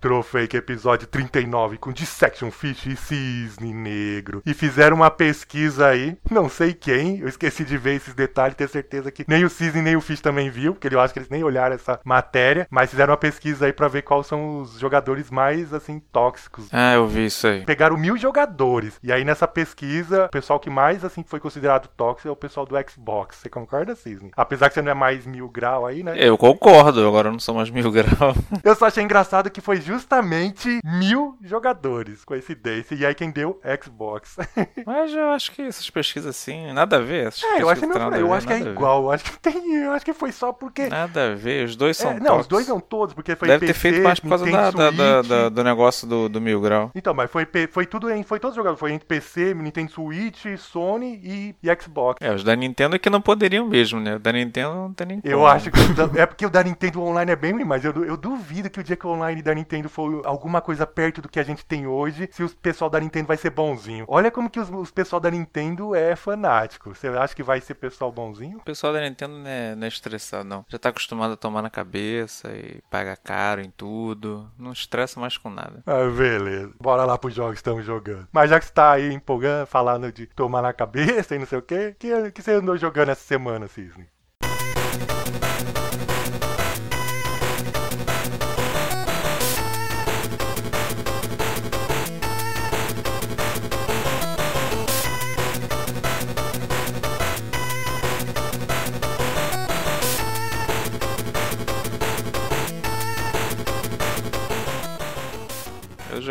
[0.00, 4.40] Retrofake episódio 39 com Dissection Fish e Cisne Negro.
[4.46, 8.68] E fizeram uma pesquisa aí, não sei quem, eu esqueci de ver esses detalhes, ter
[8.68, 11.28] certeza que nem o Cisne nem o Fish também viu, porque eu acho que eles
[11.28, 15.32] nem olharam essa matéria, mas fizeram uma pesquisa aí pra ver quais são os jogadores
[15.32, 16.68] mais, assim, tóxicos.
[16.70, 17.64] Ah, eu vi isso aí.
[17.64, 19.00] Pegaram mil jogadores.
[19.02, 22.64] E aí nessa pesquisa, o pessoal que mais, assim, foi considerado tóxico é o pessoal
[22.64, 23.38] do Xbox.
[23.38, 24.30] Você concorda, Cisne?
[24.36, 26.14] Apesar que você não é mais mil grau aí, né?
[26.16, 28.36] Eu concordo, agora eu não sou mais mil graus.
[28.62, 32.94] Eu só achei engraçado que foi justamente mil jogadores, coincidência.
[32.94, 33.58] E aí quem deu?
[33.82, 34.36] Xbox.
[34.86, 37.32] Mas eu acho que essas pesquisas assim, nada a ver.
[37.56, 39.04] É, eu acho que, não, eu ver, acho que é igual.
[39.04, 39.74] Eu acho que tem.
[39.76, 40.88] Eu acho que foi só porque.
[40.88, 43.66] Nada a ver, os dois são É, não, os dois não todos, porque foi Deve
[43.66, 46.90] ter PC, feito mais por causa da, da- da- do negócio do, do mil grau.
[46.94, 48.22] Então, mas foi, foi tudo em.
[48.22, 48.78] Foi todos os jogadores.
[48.80, 52.18] Foi entre PC, Nintendo Switch, Sony e, e Xbox.
[52.20, 54.16] É, os da Nintendo é que não poderiam mesmo, né?
[54.16, 55.46] O da Nintendo não tem nem Eu como.
[55.48, 55.78] acho que.
[56.18, 58.84] É porque o da Nintendo online é bem ruim, mas eu, eu duvido que o
[58.84, 61.86] dia que o online da Nintendo for alguma coisa perto do que a gente tem
[61.86, 64.06] hoje, se o pessoal da Nintendo vai ser bonzinho.
[64.08, 66.94] Olha como que os, os pessoal da Nintendo é fanático.
[66.94, 68.58] Você acha que vai ser pessoal bonzinho?
[68.58, 70.64] O pessoal da Nintendo não é, não é estressado, não.
[70.68, 74.50] Já tá acostumado a tomar na cabeça e paga caro em tudo.
[74.58, 75.82] Não estressa mais com nada.
[75.86, 76.72] Ah, beleza.
[76.80, 78.26] Bora lá pros jogos que estamos jogando.
[78.32, 81.58] Mas já que você tá aí empolgando, falando de tomar na cabeça e não sei
[81.58, 84.06] o quê, que, que você andou jogando essa semana, Cisne?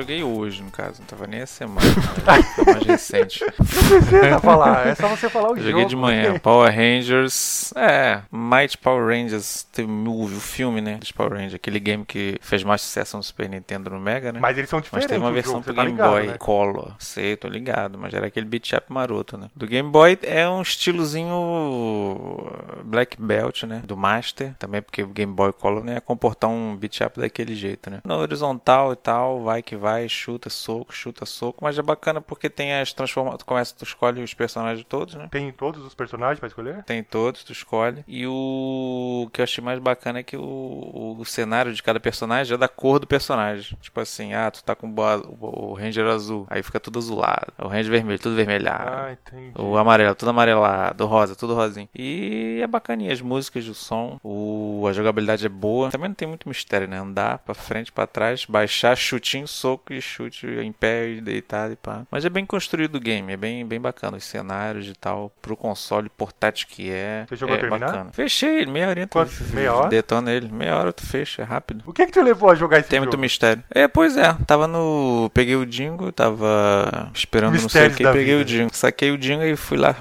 [0.01, 1.81] Joguei hoje, no caso, não tava nem a semana.
[1.87, 2.43] né?
[2.55, 3.43] Foi mais recente.
[3.43, 5.69] Não precisa falar, é só você falar o Eu jogo.
[5.71, 6.37] joguei de manhã.
[6.39, 7.73] Power Rangers.
[7.75, 9.63] É, Might Power Rangers.
[9.71, 10.97] Teve o o filme, né?
[10.97, 11.55] Dos Power Rangers.
[11.55, 14.39] Aquele game que fez mais sucesso no Super Nintendo no Mega, né?
[14.39, 15.09] Mas eles são Mas diferentes.
[15.09, 16.37] teve uma versão jogo, pro tá Game ligado, Boy né?
[16.37, 16.95] Color.
[16.99, 19.47] Sei, tô ligado, mas era aquele beat up maroto, né?
[19.55, 22.51] Do Game Boy é um estilozinho
[22.83, 23.81] Black Belt, né?
[23.85, 24.53] Do Master.
[24.59, 27.99] Também porque o Game Boy Color não ia comportar um beat up daquele jeito, né?
[28.03, 31.63] No horizontal e tal, vai que vai, chuta, soco, chuta, soco.
[31.63, 33.39] Mas é bacana porque tem as transformações.
[33.39, 35.27] Tu começa, tu escolhe os personagens todos, né?
[35.31, 36.83] Tem todos os personagens pra escolher?
[36.83, 38.03] Tem todos, tu escolhe.
[38.07, 42.53] E o que eu achei mais bacana é que o, o cenário de cada personagem
[42.53, 43.77] é da cor do personagem.
[43.81, 47.53] Tipo assim, ah, tu tá com o, o Ranger azul, aí fica tudo azulado.
[47.57, 48.89] O Ranger vermelho, tudo vermelhado.
[48.89, 49.51] Ah, entendi.
[49.57, 51.89] O amarelo, tudo amarelado, o rosa, tudo rosinho.
[51.93, 55.89] E é bacaninha as músicas, o som, o, a jogabilidade é boa.
[55.89, 56.97] Também não tem muito mistério, né?
[56.97, 61.75] Andar pra frente, pra trás, baixar, chutinho, soco e chute em pé e deitado e
[61.75, 62.03] pá.
[62.11, 64.17] Mas é bem construído o game, é bem, bem bacana.
[64.17, 67.25] Os cenários e tal, pro console portátil que é.
[67.27, 67.87] Você chegou é terminar?
[67.87, 68.09] bacana.
[68.13, 69.07] Fechei ele, meia hora.
[69.07, 69.31] Quanto?
[69.53, 69.89] Meia hora?
[69.89, 71.83] Detona ele, meia hora tu fecha, é rápido.
[71.85, 73.07] O que que te levou a jogar esse Tem jogo?
[73.09, 73.63] muito mistério.
[73.69, 74.33] É, pois é.
[74.45, 75.29] Tava no.
[75.33, 78.03] Peguei o Dingo, tava esperando não sei o Mistérios que.
[78.03, 78.41] Peguei vida.
[78.41, 78.69] o Dingo.
[78.73, 79.95] Saquei o Dingo e fui lá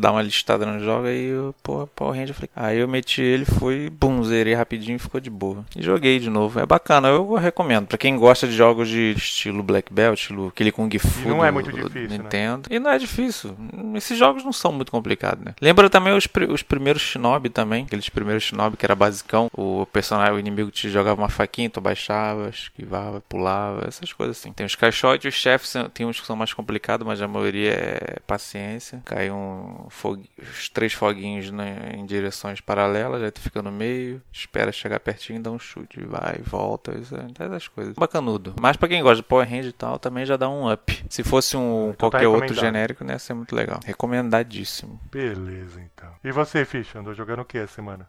[0.00, 1.06] dar uma listada no jogo.
[1.06, 2.34] Aí eu, porra, Power Ranger.
[2.34, 2.50] Falei.
[2.54, 5.64] Aí eu meti ele, fui, bum, zerei rapidinho e ficou de boa.
[5.76, 6.60] E joguei de novo.
[6.60, 7.86] É bacana, eu recomendo.
[7.86, 11.28] Pra quem gosta de jogos de estilo Black Belt, estilo aquele Kung Fu.
[11.28, 12.18] não é do- muito do difícil, né?
[12.18, 12.68] Nintendo.
[12.70, 13.56] E não é difícil.
[13.94, 15.54] Esses jogos não são muito complicados, né?
[15.60, 17.84] Lembra também os, os primeiros Shinobi também.
[17.84, 19.48] Aqueles primeiros Shinobi que era basicão.
[19.56, 24.52] O personagem, o inimigo te jogava uma faquinha, tu baixava, esquivava, pulava, essas coisas assim.
[24.52, 28.16] Tem os caixotes, os chefes, tem uns que são mais complicados, mas a maioria é
[28.26, 29.02] paciência.
[29.04, 34.20] Cai um fogu- os três foguinhos né, em direções paralelas, aí tu fica no meio,
[34.32, 37.94] espera chegar pertinho, dá um chute, vai, volta, isso, é- essas coisas.
[37.94, 38.54] Bacanudo.
[38.60, 41.04] Mas pra quem gosta de Power Range e tal, também já dá um up.
[41.08, 42.64] Se fosse um Então tá qualquer outro recomendado.
[42.64, 43.78] genérico, né, ia ser muito legal.
[43.84, 44.98] Recomendadíssimo.
[45.12, 46.08] Beleza, então.
[46.24, 48.08] E você, Fish, andou jogando o que essa semana?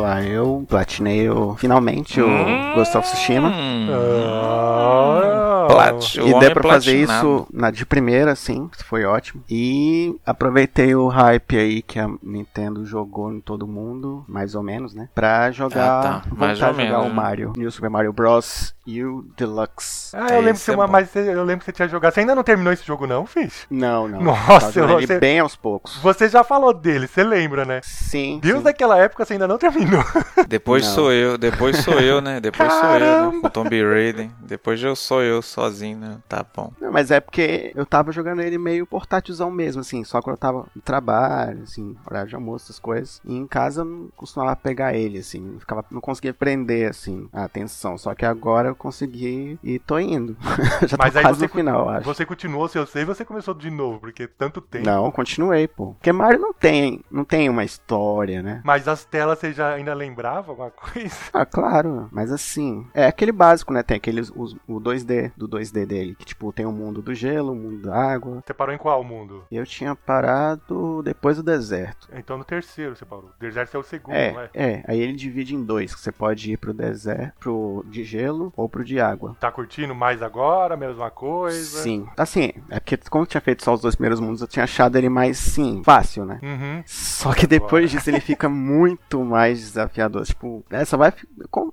[0.00, 2.74] Lá, eu platinei o, finalmente o Hum.
[2.74, 3.52] Ghost of Tsushima.
[3.90, 5.39] Ah,
[5.74, 9.42] Plat- o E deu pra fazer isso na, de primeira, sim, foi ótimo.
[9.48, 14.94] E aproveitei o hype aí que a Nintendo jogou em todo mundo, mais ou menos,
[14.94, 15.08] né?
[15.14, 16.22] Pra jogar, Ah, tá.
[16.28, 17.14] voltar Mais a ou jogar menos, o né?
[17.14, 18.74] Mario, New Super Mario Bros.
[18.88, 20.16] U Deluxe.
[20.16, 22.12] Ah, eu lembro, que Esse é uma- mas eu lembro que você tinha jogado.
[22.12, 23.64] Você ainda não terminou esse jogo, não, Fish?
[23.70, 24.20] Não, não.
[24.20, 25.96] Nossa, jogando ele você- bem aos poucos.
[25.98, 27.80] Você já falou dele, você lembra, né?
[27.84, 28.40] Sim.
[28.42, 28.64] Deus sim.
[28.64, 30.02] daquela época você ainda não terminou.
[30.48, 30.94] Depois Não.
[30.94, 32.40] sou eu, depois sou eu, né?
[32.40, 32.98] Depois sou eu, né?
[32.98, 33.40] Caramba!
[33.42, 34.28] Com Tomb Raider.
[34.40, 36.18] Depois eu sou eu sozinho, né?
[36.28, 36.72] Tá bom.
[36.80, 40.40] Não, mas é porque eu tava jogando ele meio portátilzão mesmo, assim, só quando eu
[40.40, 43.20] tava no trabalho, assim, horário de almoço, essas coisas.
[43.24, 47.28] E em casa eu não costumava pegar ele, assim, não, ficava, não conseguia prender, assim,
[47.32, 47.98] a atenção.
[47.98, 50.36] Só que agora eu consegui e tô indo.
[50.88, 52.04] Já Mas tô aí quase você, no final, eu acho.
[52.04, 54.84] você continuou seu save e você começou de novo, porque tanto tempo.
[54.86, 55.92] Não, continuei, pô.
[55.94, 58.60] Porque Mario não tem, não tem uma história, né?
[58.64, 61.14] Mas as telas você já ainda lembrava alguma coisa?
[61.32, 63.82] Ah, claro, mas assim, é aquele básico, né?
[63.82, 67.52] Tem aqueles, os- o 2D, do 2D dele, que tipo, tem o mundo do gelo,
[67.52, 68.42] o mundo da água.
[68.46, 69.44] Você parou em qual mundo?
[69.50, 72.08] Eu tinha parado depois do deserto.
[72.14, 73.30] Então no terceiro você parou.
[73.36, 74.50] O deserto é o segundo, É, não é?
[74.54, 78.52] é, aí ele divide em dois, que você pode ir pro deserto, pro de gelo
[78.56, 79.36] ou pro de água.
[79.40, 81.82] Tá curtindo mais agora, mesma coisa?
[81.82, 82.06] Sim.
[82.16, 84.96] Assim, é porque como eu tinha feito só os dois primeiros mundos, eu tinha achado
[84.96, 86.38] ele mais, sim, fácil, né?
[86.42, 86.82] Uhum.
[86.86, 90.24] Só que depois disso ele fica muito mais desafiador.
[90.24, 91.12] Tipo, só vai.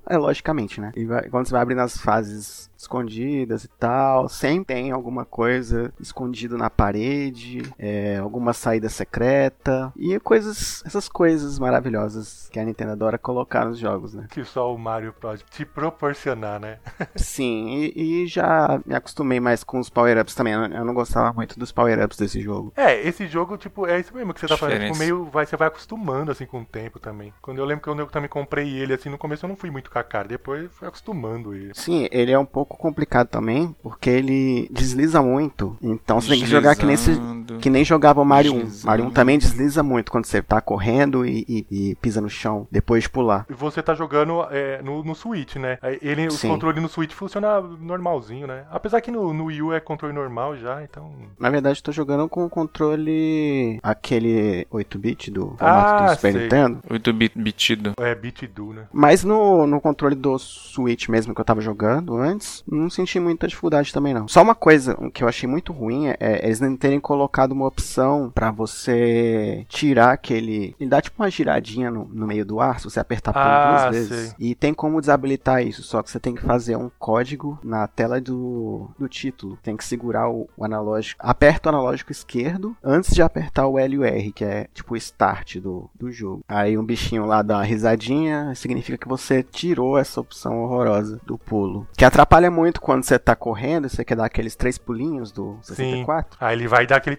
[0.08, 0.92] É logicamente, né?
[0.96, 5.92] E vai- quando você vai abrindo as fases escondidas e tal, sempre tem alguma coisa
[6.00, 12.92] escondido na parede, é, alguma saída secreta e coisas, essas coisas maravilhosas que a Nintendo
[12.92, 14.26] adora colocar nos jogos, né?
[14.30, 16.78] Que só o Mario pode te proporcionar, né?
[17.16, 20.54] Sim, e, e já me acostumei mais com os power-ups também.
[20.54, 22.72] Eu eu não gostava muito dos power-ups desse jogo.
[22.76, 24.80] É, esse jogo, tipo, é isso mesmo que você tá falando.
[24.80, 25.24] Tipo, meio.
[25.24, 27.32] Vai, você vai acostumando, assim, com o tempo também.
[27.42, 29.70] Quando eu lembro que eu, eu também comprei ele, assim, no começo eu não fui
[29.70, 30.28] muito com a cara.
[30.28, 31.72] Depois fui acostumando ele.
[31.74, 35.76] Sim, ele é um pouco complicado também, porque ele desliza muito.
[35.82, 37.12] Então você tem que jogar que nem, se,
[37.60, 38.58] que nem jogava o Mario 1.
[38.58, 38.86] Deslizando.
[38.86, 42.66] Mario 1 também desliza muito quando você tá correndo e, e- e pisa no chão
[42.70, 43.46] depois de pular.
[43.48, 45.78] E você tá jogando é, no, no Switch, né?
[46.02, 46.48] Ele, os Sim.
[46.48, 48.64] controles no Switch funcionam normalzinho, né?
[48.70, 51.10] Apesar que no, no Wii U é controle normal já, então.
[51.38, 56.32] Na verdade, eu tô jogando com o controle aquele 8-bit do formato Ah, do Super
[56.32, 56.42] sei.
[56.42, 56.78] Nintendo.
[56.90, 57.92] 8 bit bitido.
[57.98, 58.82] É beat do, né?
[58.92, 63.46] Mas no, no controle do Switch mesmo que eu tava jogando antes, não senti muita
[63.46, 64.28] dificuldade também não.
[64.28, 67.66] Só uma coisa que eu achei muito ruim é, é eles não terem colocado uma
[67.66, 70.74] opção pra você tirar aquele.
[70.78, 73.88] Ele dá tipo uma giradinha no, no meio do ar, se você apertar por Ah,
[73.90, 74.28] duas vezes.
[74.30, 74.34] sei.
[74.38, 78.20] E tem como desabilitar isso, só que você tem que fazer um código na tela
[78.20, 79.58] do, do título.
[79.62, 81.20] Tem que segurar o, o analógico.
[81.24, 84.94] Aperta o analógico esquerdo antes de apertar o L e o R, que é tipo
[84.94, 86.42] o start do, do jogo.
[86.48, 91.36] Aí um bichinho lá dá uma risadinha, significa que você tirou essa opção horrorosa do
[91.38, 91.86] pulo.
[91.96, 95.58] Que atrapalha muito quando você tá correndo e você quer dar aqueles três pulinhos do
[95.62, 96.38] 64.
[96.40, 97.18] Aí ele vai dar aquele.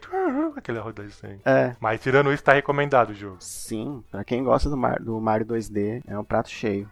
[0.56, 1.40] aquele rodadinho.
[1.46, 1.76] É.
[1.80, 3.38] Mas tirando isso, tá recomendado o jogo.
[3.40, 6.90] Sim, pra quem gosta do, Mar- do Mario 2D, é um prato cheio.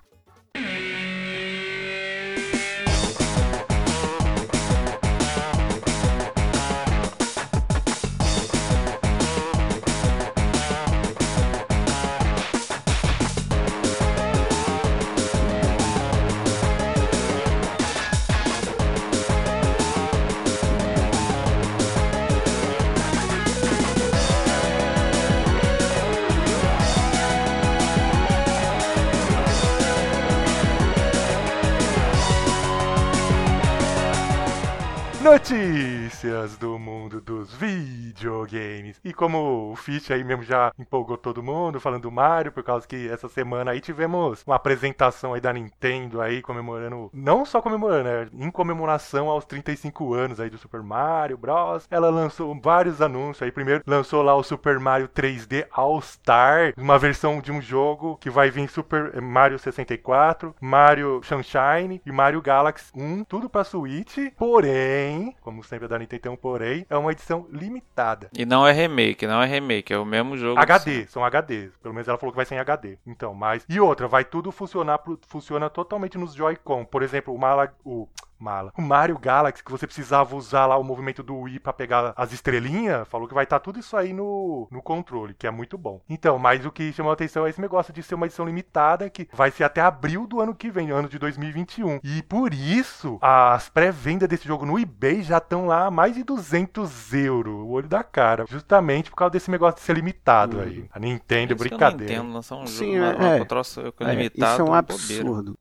[39.77, 43.71] Fish aí mesmo já empolgou todo mundo falando do Mario, por causa que essa semana
[43.71, 49.30] aí tivemos uma apresentação aí da Nintendo aí comemorando, não só comemorando, né, em comemoração
[49.30, 51.87] aos 35 anos aí do Super Mario Bros.
[51.90, 53.52] Ela lançou vários anúncios aí.
[53.52, 58.30] Primeiro lançou lá o Super Mario 3D All Star, uma versão de um jogo que
[58.30, 64.18] vai vir Super Mario 64, Mario Sunshine e Mario Galaxy 1, tudo pra Switch.
[64.35, 68.30] Porém, como sempre a da Nintendo porém, é uma edição limitada.
[68.37, 70.59] E não é remake, não é remake, é o mesmo jogo.
[70.59, 71.71] HD, são HDs.
[71.81, 72.97] Pelo menos ela falou que vai ser em HD.
[73.06, 73.66] Então, mas.
[73.68, 76.86] E outra, vai tudo funcionar, funciona totalmente nos Joy-Con.
[76.86, 77.74] Por exemplo, o Mala.
[77.83, 78.07] O,
[78.39, 78.71] Mala.
[78.77, 82.31] O Mario Galaxy, que você precisava usar lá o movimento do Wii pra pegar as
[82.33, 86.01] estrelinhas, falou que vai estar tudo isso aí no, no controle, que é muito bom.
[86.09, 89.09] Então, mas o que chamou a atenção é esse negócio de ser uma edição limitada,
[89.09, 91.99] que vai ser até abril do ano que vem, ano de 2021.
[92.03, 96.23] E por isso, as pré-vendas desse jogo no eBay já estão lá a mais de
[96.23, 98.45] 200 euros, o olho da cara.
[98.47, 100.85] Justamente por causa desse negócio de ser limitado aí.
[100.91, 102.13] A Nintendo, isso que eu não brincadeira.
[102.13, 104.51] entendo, lançar um jogo, Sim, uma, é, uma troço É, limitado.
[104.53, 105.56] isso é um absurdo.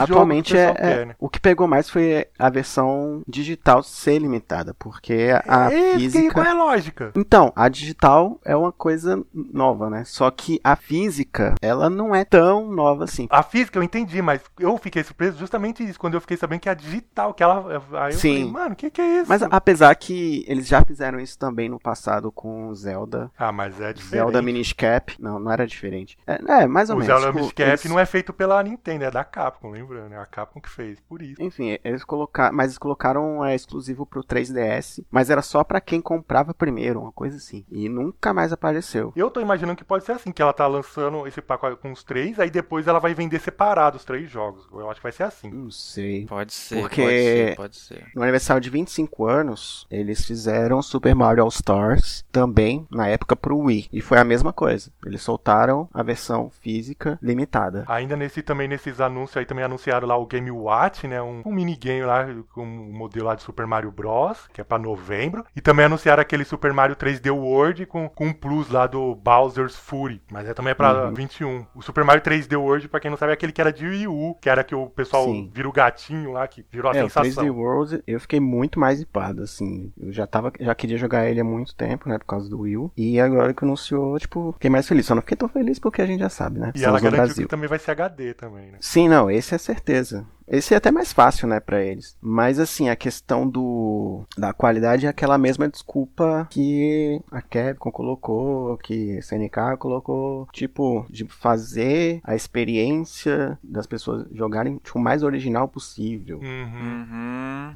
[0.00, 1.14] Atualmente que é, é- quer, né?
[1.18, 6.32] o que pegou mais foi a versão digital ser limitada, porque a É, física.
[6.34, 7.12] Qual é a lógica?
[7.16, 10.04] Então, a digital é uma coisa nova, né?
[10.04, 13.26] Só que a física, ela não é tão nova assim.
[13.30, 16.68] A física eu entendi, mas eu fiquei surpreso justamente isso, quando eu fiquei sabendo que
[16.68, 17.82] é a digital, que ela.
[18.04, 18.34] Aí eu Sim.
[18.36, 19.28] falei, mano, o que, que é isso?
[19.28, 23.30] Mas apesar que eles já fizeram isso também no passado com Zelda.
[23.38, 24.10] Ah, mas é diferente.
[24.24, 25.14] Zelda Minish Cap.
[25.18, 26.16] Não, não era diferente.
[26.26, 27.12] É, é, mais ou O menos.
[27.12, 30.12] Zelda Tipo, Minish Cap eles- não é feito pela Nintendo, é da Capcom, lembrando.
[30.14, 31.42] É a Capcom que fez, por isso.
[31.42, 36.00] Enfim, eles colocaram, mas eles colocaram é, exclusivo pro 3DS, mas era só pra quem
[36.00, 37.64] comprava primeiro, uma coisa assim.
[37.70, 39.12] E nunca mais apareceu.
[39.16, 42.04] Eu tô imaginando que pode ser assim, que ela tá lançando esse pacote com os
[42.04, 44.66] três, aí depois ela vai vender separado os três jogos.
[44.70, 45.50] Eu acho que vai ser assim.
[45.50, 46.26] Não sei.
[46.26, 48.06] Pode ser, Porque- pode ser, pode ser.
[48.14, 53.56] No aniversário de 25 anos, eles fizeram Super Mario All Stars também, na época, pro
[53.58, 53.88] Wii.
[53.92, 54.90] E foi a mesma coisa.
[55.06, 57.84] Eles soltaram a versão física limitada.
[57.88, 61.22] Ainda nesse também nesses anúncios aí também anunciaram lá o Game Watch, né?
[61.22, 64.78] Um, um minigame lá com um modelo lá de Super Mario Bros, que é pra
[64.78, 65.44] novembro.
[65.56, 69.76] E também anunciaram aquele Super Mario 3D World com, com um plus lá do Bowser's
[69.76, 70.22] Fury.
[70.30, 71.14] Mas é também é pra Uhum.
[71.14, 71.66] 21.
[71.74, 74.06] O Super Mario 3D World, pra quem não sabe, é aquele que era de Wii
[74.08, 75.50] U, que era que o pessoal Sim.
[75.54, 77.50] vira o gatinho lá, que virou a É, o 3D sensação.
[77.56, 79.92] World, eu fiquei muito mais hipado, assim.
[80.00, 82.76] Eu já tava, já queria jogar ele há muito tempo, né, por causa do Wii
[82.76, 82.92] U.
[82.96, 85.06] E agora que anunciou, tipo, fiquei mais feliz.
[85.06, 86.72] Só não fiquei tão feliz porque a gente já sabe, né?
[86.74, 87.44] E Estamos ela garantiu Brasil.
[87.44, 88.78] que também vai ser HD também, né?
[88.80, 90.26] Sim, não, esse é certeza.
[90.52, 92.14] Esse é até mais fácil, né, pra eles.
[92.20, 98.76] Mas assim, a questão do da qualidade é aquela mesma desculpa que a Capcom colocou,
[98.76, 105.22] que a SNK colocou, tipo, de fazer a experiência das pessoas jogarem tipo, o mais
[105.22, 106.38] original possível.
[106.38, 106.82] Uhum.
[107.02, 107.74] Uhum.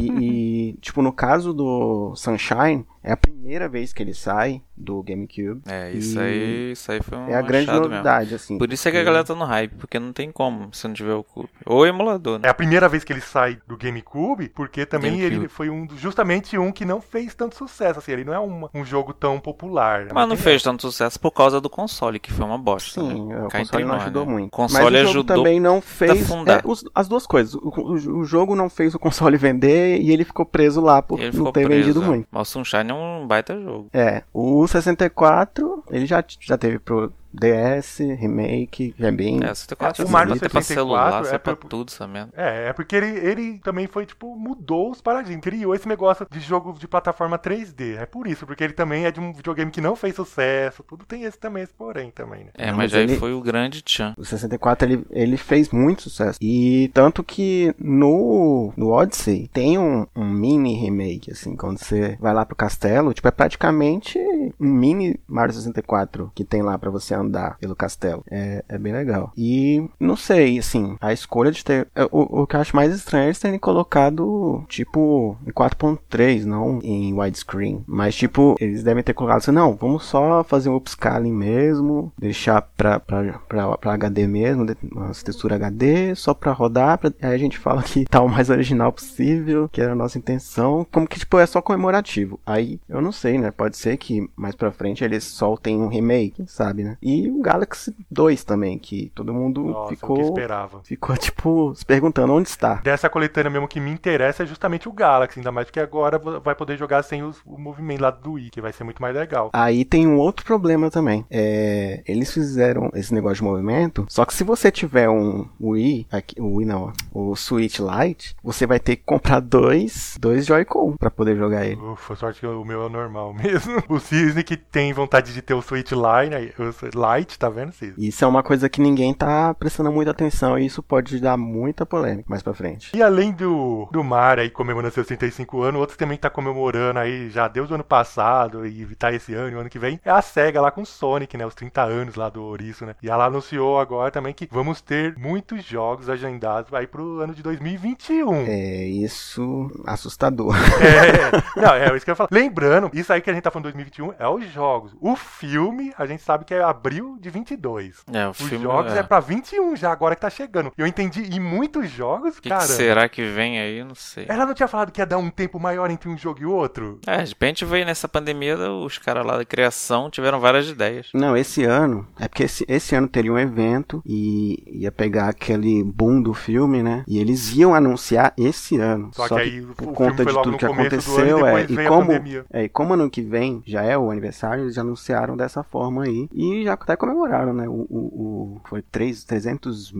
[0.00, 5.02] E, e, tipo, no caso do Sunshine, é a primeira vez que ele sai do
[5.02, 5.62] GameCube.
[5.66, 7.90] É, isso E aí, isso aí foi um É a grande achado mesmo.
[7.94, 8.58] novidade, assim.
[8.58, 10.94] Por isso é que a galera tá no hype, porque não tem como se não
[10.94, 11.48] tiver o cube.
[11.66, 12.46] Ou emulador, né?
[12.48, 15.36] É a primeira vez que ele sai do GameCube, porque também GameCube.
[15.36, 17.98] ele foi um justamente um que não fez tanto sucesso.
[17.98, 20.04] Assim, ele não é um, um jogo tão popular.
[20.04, 20.10] né?
[20.14, 23.00] Mas não fez tanto sucesso por causa do console, que foi uma bosta.
[23.00, 23.34] Sim, né?
[23.40, 24.32] é, o Cá console não nós, ajudou né?
[24.32, 24.48] muito.
[24.48, 27.54] O console Mas o jogo ajudou também não fez é, os- as duas coisas.
[27.54, 31.18] O, o- o jogo não fez o console vender e ele ficou preso lá por
[31.20, 31.68] Ele não ter preso.
[31.82, 32.06] vendido é.
[32.06, 32.28] muito.
[32.30, 33.88] Mas o Sunshine é um baita jogo.
[33.92, 39.36] É, o 64, ele já, já teve pro DS, remake, já é bem...
[39.42, 42.06] É, 64 o já Mario sai pra 64 celular, sai é pra por- tudo, essa
[42.06, 42.32] merda.
[42.36, 45.42] É, é porque ele, ele também foi, tipo, mudou os paradigmas.
[45.42, 47.96] Criou esse negócio de jogo de plataforma 3D.
[47.98, 50.82] É por isso, porque ele também é de um videogame que não fez sucesso.
[50.82, 52.50] Tudo tem esse também, esse porém também, né?
[52.54, 54.14] É, mas, mas aí ele- foi o grande tchan.
[54.16, 56.38] O 64 ele, ele fez muito sucesso.
[56.40, 62.32] E tanto que no, no Odyssey tem um, um mini remake, assim, quando você vai
[62.32, 64.18] lá pro castelo, tipo, é praticamente
[64.60, 68.24] um mini Mario 64 que tem lá pra você andar pelo castelo.
[68.30, 69.32] É, é bem legal.
[69.36, 71.88] E não sei, assim, a escolha de ter.
[71.94, 76.44] é, O, o que eu acho mais estranho é eles terem colocado, tipo, em 4.3,
[76.44, 77.82] não em widescreen.
[77.86, 82.62] Mas, tipo, eles devem ter colocado assim, não, vamos só fazer um upscaling mesmo, deixar
[82.76, 86.98] pra, pra, pra, pra HD mesmo, uma textura HD, só pra rodar.
[86.98, 90.18] Pra, aí a gente fala que tá o mais original possível, que era a nossa
[90.18, 90.86] intenção.
[90.92, 92.38] Como que, tipo, é só comemorativo.
[92.46, 93.50] Aí, eu não sei, né?
[93.50, 96.96] Pode ser que mais pra frente eles soltem um remake, sabe, né?
[97.30, 100.20] O Galaxy 2 também, que todo mundo Nossa, ficou.
[100.20, 100.80] esperava.
[100.84, 102.74] Ficou, tipo, se perguntando onde está.
[102.76, 106.54] Dessa coletânea mesmo que me interessa é justamente o Galaxy, ainda mais porque agora vai
[106.54, 109.50] poder jogar sem os- o movimento lá do Wii, que vai ser muito mais legal.
[109.52, 111.24] Aí tem um outro problema também.
[111.30, 116.40] É, eles fizeram esse negócio de movimento, só que se você tiver um Wii, aqui,
[116.40, 121.10] o Wii não, o Switch Lite, você vai ter que comprar dois, dois Joy-Con pra
[121.10, 121.80] poder jogar ele.
[121.80, 123.82] Ufa, sorte que o meu é normal mesmo.
[123.88, 127.72] O Cisne que tem vontade de ter o Switch Line, o Lite, tá vendo?
[127.96, 131.86] Isso é uma coisa que ninguém tá prestando muita atenção e isso pode dar muita
[131.86, 132.96] polêmica mais pra frente.
[132.96, 137.30] E além do, do Mar aí comemorando seus 35 anos, outro também tá comemorando aí
[137.30, 140.10] já desde o ano passado e tá esse ano e o ano que vem, é
[140.10, 141.46] a SEGA lá com o Sonic, né?
[141.46, 142.94] Os 30 anos lá do Ouriço, né?
[143.02, 147.42] E ela anunciou agora também que vamos ter muitos jogos agendados aí pro ano de
[147.42, 148.34] 2021.
[148.46, 150.54] É isso assustador.
[150.78, 152.28] É, não, é isso que eu ia falar.
[152.30, 154.94] Lembrando, isso aí que a gente tá falando 2021 é os jogos.
[155.00, 158.04] O filme, a gente sabe que é abril de 22.
[158.12, 158.64] É, o Os filme.
[158.64, 158.98] jogos é.
[158.98, 159.02] é.
[159.02, 160.72] pra 21 já, agora que tá chegando.
[160.76, 162.62] Eu entendi, e muitos jogos, que, que cara.
[162.62, 163.84] será que vem aí?
[163.84, 164.24] Não sei.
[164.28, 166.98] Ela não tinha falado que ia dar um tempo maior entre um jogo e outro?
[167.06, 171.08] É, de repente veio nessa pandemia, os caras lá da criação tiveram várias ideias.
[171.12, 175.82] Não, esse ano, é porque esse, esse ano teria um evento e ia pegar aquele
[175.84, 177.04] boom do filme, né?
[177.06, 179.10] E eles iam anunciar esse ano.
[179.12, 181.88] Só, que aí o por filme conta de tudo que aconteceu, ano e é, e
[181.88, 182.12] como,
[182.50, 186.04] é, e como ano que vem já é o aniversário, eles já anunciaram dessa forma
[186.04, 186.28] aí.
[186.32, 187.68] E já até comemoraram, né?
[187.68, 189.92] O, o, o- foi 3, 300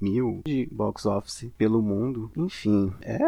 [0.00, 2.30] mil de box office pelo mundo.
[2.36, 3.18] Enfim, é.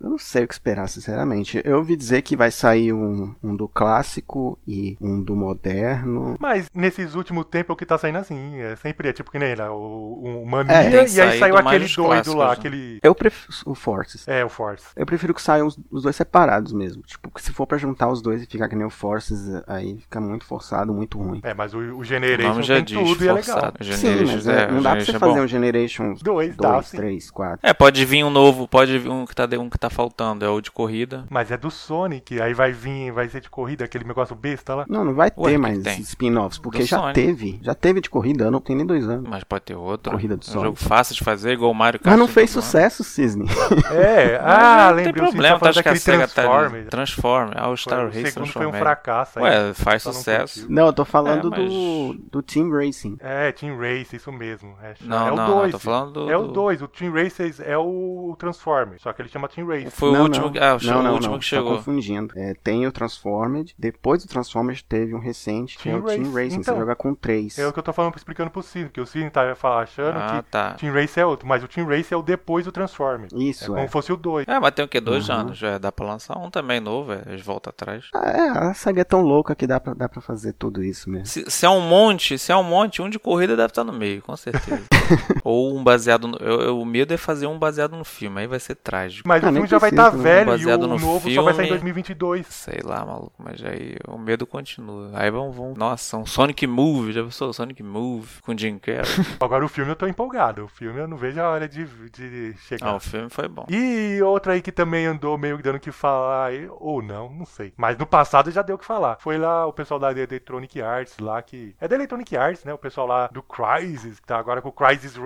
[0.00, 1.60] Eu não sei o que esperar, sinceramente.
[1.64, 6.36] Eu ouvi dizer que vai sair um, um do clássico e um do moderno.
[6.40, 9.54] Mas nesses últimos tempos o que tá saindo assim, é sempre é tipo que nem
[9.54, 12.52] lá, o, o Mania, É, e aí saiu aquele doido lá, né?
[12.52, 12.98] aquele.
[13.02, 14.26] Eu prefiro o Forces.
[14.26, 14.86] É, o Force.
[14.96, 17.02] Eu prefiro que saiam os, os dois separados mesmo.
[17.02, 19.96] Tipo, que se for pra juntar os dois e ficar que nem o Forces, aí
[19.98, 21.40] fica muito forçado, muito ruim.
[21.44, 23.60] É, mas o, o O Generation nome já tem diz, tudo e é legal.
[23.60, 23.84] forçado.
[23.84, 25.44] Sim, mas é, é, não dá pra você é fazer bom.
[25.44, 26.96] um Generation Dois, dá 2, sim.
[26.96, 27.58] 3, 4.
[27.62, 30.48] É, pode vir um novo, pode vir um que tá, um que tá faltando, é
[30.48, 31.24] o de corrida.
[31.30, 34.84] Mas é do Sonic, aí vai vir, vai ser de corrida, aquele negócio besta lá.
[34.88, 37.14] Não, não vai Ué, ter mais spin-offs, porque Do já Sonic.
[37.20, 37.58] teve.
[37.62, 39.28] Já teve de corrida, não tem nem dois anos.
[39.28, 40.12] Mas pode ter outro.
[40.12, 40.64] Corrida do é um Sonic.
[40.64, 42.10] jogo fácil de fazer, igual o Mario Kart.
[42.12, 42.62] Mas não fez ano.
[42.62, 43.46] sucesso, Cisne.
[43.90, 46.42] É, ah, não tem lembrei, o problema, tá acha que a SEGA tá?
[46.90, 49.44] Transform, All Star o Race segundo foi um fracasso aí.
[49.44, 50.66] Ué, faz sucesso.
[50.68, 53.16] Não, eu tô falando É, mas- do, do Team Racing.
[53.20, 54.74] É, Team Race, isso mesmo.
[54.82, 55.62] É, Não, é o não, 2.
[55.64, 59.12] não, tô falando do- É o do- 2, o Team Race é o Transformers, só
[59.12, 59.90] que ele chama Team Race.
[59.90, 60.52] Foi não, o último não.
[60.52, 60.58] que.
[60.58, 61.76] Ah, o não, não, último não, que tá chegou.
[61.76, 62.32] confundindo.
[62.36, 66.32] É, tem o Transformed, depois do Transformers teve um recente, que é Team o Team.
[66.32, 66.56] Racing.
[66.60, 67.58] Então, você joga com três.
[67.58, 69.50] É o que eu tô falando, explicando pro Cine, que o Cine tá
[69.80, 70.74] achando Ah, que tá.
[70.74, 73.32] Team Race é outro, mas o Team Race é o depois do Transformers.
[73.32, 73.88] É Isso, como é.
[73.88, 74.46] fosse o 2.
[74.48, 75.00] É, mas tem o que?
[75.00, 75.34] Dois Uhum.
[75.36, 75.58] anos.
[75.58, 78.06] Já dá pra lançar um também novo, é, eles voltam atrás.
[78.14, 81.08] Ah, é, a saga é tão louca que dá pra, dá pra fazer tudo isso
[81.10, 81.26] mesmo.
[81.26, 83.92] Se, se é um monte, se é um monte, um de corrida deve estar no
[83.92, 84.84] meio, com certeza.
[85.44, 86.36] Ou um baseado no.
[86.38, 89.26] eu- eu- o medo é fazer um baseado no filme, aí vai ser trágico.
[89.28, 90.22] Mas Ah, o filme já vai estar né?
[90.22, 91.92] velho e o no novo só vai sair em filme.
[91.92, 92.46] 2022.
[92.48, 95.10] Sei lá, maluco, mas aí o medo continua.
[95.14, 95.74] Aí vão, vão.
[95.76, 97.52] Nossa, um Sonic Move, já pensou?
[97.52, 99.02] Sonic Move com Jim Carrey.
[99.40, 100.64] Agora o filme eu tô empolgado.
[100.64, 102.88] O filme eu não vejo a hora de, de chegar.
[102.88, 103.66] ah, o filme foi bom.
[103.68, 107.30] E outra aí que também andou meio que dando o que falar, aí, ou não,
[107.30, 107.72] não sei.
[107.76, 109.16] Mas no passado já deu o que falar.
[109.20, 111.74] Foi lá o pessoal da Electronic Arts lá que.
[111.80, 112.72] É da Electronic Arts, né?
[112.72, 115.16] O pessoal lá do Crysis, que tá agora com o Crysis